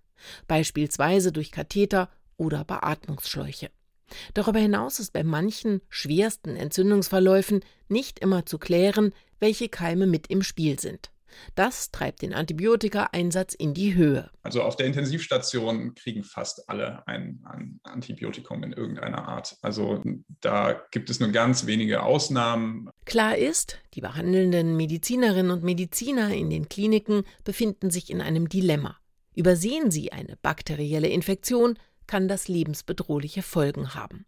Beispielsweise 0.47 1.31
durch 1.31 1.51
Katheter 1.51 2.09
oder 2.37 2.63
Beatmungsschläuche. 2.63 3.71
Darüber 4.33 4.59
hinaus 4.59 4.99
ist 4.99 5.11
bei 5.11 5.23
manchen 5.23 5.81
schwersten 5.89 6.55
Entzündungsverläufen 6.55 7.61
nicht 7.87 8.19
immer 8.19 8.45
zu 8.45 8.57
klären, 8.57 9.13
welche 9.39 9.69
Keime 9.69 10.07
mit 10.07 10.27
im 10.27 10.43
Spiel 10.43 10.79
sind. 10.79 11.11
Das 11.55 11.91
treibt 11.91 12.21
den 12.21 12.33
Antibiotika-Einsatz 12.33 13.53
in 13.53 13.73
die 13.73 13.95
Höhe. 13.95 14.29
Also 14.43 14.63
auf 14.63 14.75
der 14.75 14.85
Intensivstation 14.85 15.93
kriegen 15.95 16.23
fast 16.23 16.69
alle 16.69 17.07
ein, 17.07 17.43
ein, 17.45 17.79
Antibiotikum 17.83 18.63
in 18.63 18.73
irgendeiner 18.73 19.27
Art. 19.27 19.57
Also 19.61 20.03
da 20.41 20.81
gibt 20.91 21.09
es 21.09 21.19
nur 21.19 21.29
ganz 21.29 21.65
wenige 21.65 22.03
Ausnahmen. 22.03 22.89
Klar 23.05 23.37
ist, 23.37 23.79
die 23.93 24.01
behandelnden 24.01 24.75
Medizinerinnen 24.77 25.51
und 25.51 25.63
Mediziner 25.63 26.33
in 26.33 26.49
den 26.49 26.69
Kliniken 26.69 27.23
befinden 27.43 27.89
sich 27.89 28.09
in 28.09 28.21
einem 28.21 28.49
Dilemma. 28.49 28.97
Übersehen 29.35 29.91
sie 29.91 30.11
eine 30.11 30.35
bakterielle 30.41 31.07
Infektion, 31.07 31.77
kann 32.07 32.27
das 32.27 32.47
lebensbedrohliche 32.47 33.43
Folgen 33.43 33.93
haben. 33.93 34.25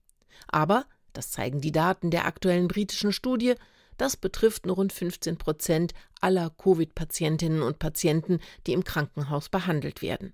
Aber, 0.48 0.86
das 1.14 1.32
zeigen 1.32 1.62
die 1.62 1.72
Daten 1.72 2.12
der 2.12 2.26
aktuellen 2.26 2.68
britischen 2.68 3.12
Studie, 3.12 3.56
das 4.02 4.18
betrifft 4.18 4.66
nur 4.66 4.78
rund 4.78 4.94
15 4.94 5.38
Prozent 5.38 5.94
aller 6.22 6.50
Covid-Patientinnen 6.50 7.62
und 7.62 7.80
Patienten, 7.80 8.40
die 8.66 8.74
im 8.74 8.84
Krankenhaus 8.84 9.50
behandelt 9.50 10.02
werden. 10.02 10.34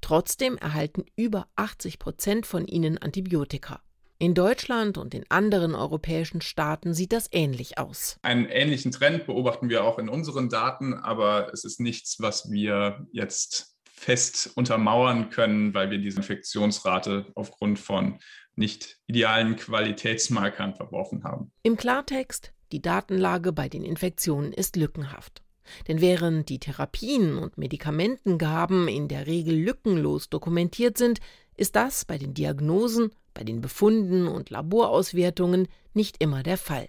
Trotzdem 0.00 0.56
erhalten 0.58 1.04
über 1.16 1.46
80 1.56 1.98
Prozent 1.98 2.46
von 2.46 2.66
ihnen 2.66 2.98
Antibiotika. 2.98 3.80
In 4.18 4.34
Deutschland 4.34 4.96
und 4.96 5.12
in 5.12 5.24
anderen 5.28 5.74
europäischen 5.74 6.40
Staaten 6.40 6.94
sieht 6.94 7.12
das 7.12 7.28
ähnlich 7.32 7.78
aus. 7.78 8.18
Einen 8.22 8.46
ähnlichen 8.46 8.92
Trend 8.92 9.26
beobachten 9.26 9.68
wir 9.68 9.84
auch 9.84 9.98
in 9.98 10.08
unseren 10.08 10.48
Daten, 10.48 10.94
aber 10.94 11.52
es 11.52 11.64
ist 11.64 11.80
nichts, 11.80 12.20
was 12.20 12.50
wir 12.50 13.06
jetzt 13.12 13.76
fest 13.92 14.52
untermauern 14.54 15.30
können, 15.30 15.74
weil 15.74 15.90
wir 15.90 15.98
diese 15.98 16.18
Infektionsrate 16.18 17.26
aufgrund 17.34 17.78
von 17.78 18.18
nicht 18.54 18.98
idealen 19.06 19.56
Qualitätsmarkern 19.56 20.74
verworfen 20.74 21.24
haben. 21.24 21.52
Im 21.62 21.76
Klartext, 21.76 22.52
die 22.74 22.82
Datenlage 22.82 23.52
bei 23.52 23.68
den 23.68 23.84
Infektionen 23.84 24.52
ist 24.52 24.74
lückenhaft. 24.74 25.44
Denn 25.86 26.00
während 26.00 26.48
die 26.48 26.58
Therapien 26.58 27.38
und 27.38 27.56
Medikamentengaben 27.56 28.88
in 28.88 29.06
der 29.06 29.28
Regel 29.28 29.54
lückenlos 29.54 30.28
dokumentiert 30.28 30.98
sind, 30.98 31.20
ist 31.56 31.76
das 31.76 32.04
bei 32.04 32.18
den 32.18 32.34
Diagnosen, 32.34 33.12
bei 33.32 33.44
den 33.44 33.60
Befunden 33.60 34.26
und 34.26 34.50
Laborauswertungen 34.50 35.68
nicht 35.92 36.16
immer 36.20 36.42
der 36.42 36.58
Fall. 36.58 36.88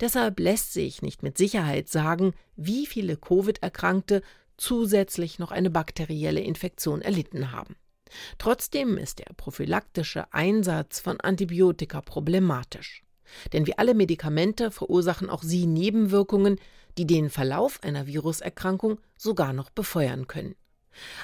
Deshalb 0.00 0.38
lässt 0.38 0.74
sich 0.74 1.00
nicht 1.00 1.22
mit 1.22 1.38
Sicherheit 1.38 1.88
sagen, 1.88 2.34
wie 2.56 2.84
viele 2.84 3.16
Covid-Erkrankte 3.16 4.20
zusätzlich 4.58 5.38
noch 5.38 5.50
eine 5.50 5.70
bakterielle 5.70 6.40
Infektion 6.40 7.00
erlitten 7.00 7.52
haben. 7.52 7.74
Trotzdem 8.36 8.98
ist 8.98 9.20
der 9.20 9.32
prophylaktische 9.34 10.30
Einsatz 10.34 11.00
von 11.00 11.18
Antibiotika 11.22 12.02
problematisch. 12.02 13.02
Denn 13.52 13.66
wie 13.66 13.78
alle 13.78 13.94
Medikamente 13.94 14.70
verursachen 14.70 15.30
auch 15.30 15.42
sie 15.42 15.66
Nebenwirkungen, 15.66 16.58
die 16.98 17.06
den 17.06 17.30
Verlauf 17.30 17.82
einer 17.82 18.06
Viruserkrankung 18.06 18.98
sogar 19.16 19.52
noch 19.52 19.70
befeuern 19.70 20.26
können. 20.26 20.54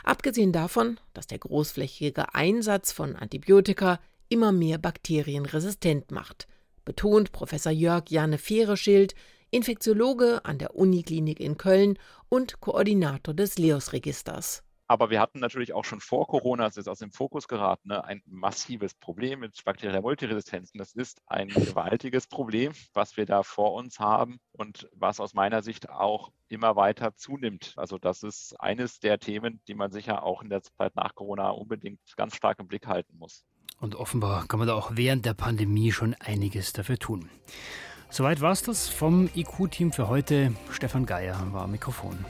Abgesehen 0.04 0.52
davon, 0.52 0.98
dass 1.14 1.26
der 1.26 1.38
großflächige 1.38 2.34
Einsatz 2.34 2.92
von 2.92 3.16
Antibiotika 3.16 4.00
immer 4.28 4.52
mehr 4.52 4.78
Bakterien 4.78 5.46
resistent 5.46 6.10
macht, 6.10 6.46
betont 6.84 7.32
Professor 7.32 7.72
Jörg 7.72 8.04
Janne 8.08 8.38
Fehreschild, 8.38 9.14
Infektiologe 9.50 10.44
an 10.44 10.58
der 10.58 10.74
Uniklinik 10.74 11.38
in 11.38 11.58
Köln 11.58 11.98
und 12.28 12.60
Koordinator 12.60 13.34
des 13.34 13.58
LEOS-Registers. 13.58 14.62
Aber 14.92 15.08
wir 15.08 15.22
hatten 15.22 15.40
natürlich 15.40 15.72
auch 15.72 15.86
schon 15.86 16.00
vor 16.00 16.26
Corona, 16.26 16.64
das 16.64 16.76
ist 16.76 16.86
aus 16.86 16.98
dem 16.98 17.12
Fokus 17.12 17.48
geraten, 17.48 17.88
ne, 17.88 18.04
ein 18.04 18.20
massives 18.26 18.92
Problem 18.92 19.40
mit 19.40 19.64
bakterieller 19.64 20.02
Multiresistenzen. 20.02 20.76
Das 20.76 20.92
ist 20.92 21.22
ein 21.26 21.48
gewaltiges 21.48 22.26
Problem, 22.26 22.74
was 22.92 23.16
wir 23.16 23.24
da 23.24 23.42
vor 23.42 23.72
uns 23.72 23.98
haben 24.00 24.38
und 24.52 24.90
was 24.92 25.18
aus 25.18 25.32
meiner 25.32 25.62
Sicht 25.62 25.88
auch 25.88 26.30
immer 26.48 26.76
weiter 26.76 27.16
zunimmt. 27.16 27.72
Also 27.76 27.96
das 27.96 28.22
ist 28.22 28.54
eines 28.60 29.00
der 29.00 29.18
Themen, 29.18 29.62
die 29.66 29.74
man 29.74 29.90
sicher 29.90 30.24
auch 30.24 30.42
in 30.42 30.50
der 30.50 30.60
Zeit 30.60 30.94
nach 30.94 31.14
Corona 31.14 31.48
unbedingt 31.48 32.00
ganz 32.18 32.36
stark 32.36 32.58
im 32.58 32.68
Blick 32.68 32.86
halten 32.86 33.16
muss. 33.16 33.46
Und 33.80 33.94
offenbar 33.94 34.46
kann 34.46 34.58
man 34.58 34.68
da 34.68 34.74
auch 34.74 34.90
während 34.92 35.24
der 35.24 35.32
Pandemie 35.32 35.90
schon 35.90 36.14
einiges 36.20 36.74
dafür 36.74 36.98
tun. 36.98 37.30
Soweit 38.10 38.42
war 38.42 38.52
es 38.52 38.62
das 38.62 38.90
vom 38.90 39.30
IQ-Team 39.34 39.90
für 39.90 40.08
heute. 40.08 40.52
Stefan 40.70 41.06
Geier 41.06 41.50
war 41.50 41.62
am 41.62 41.70
Mikrofon. 41.70 42.26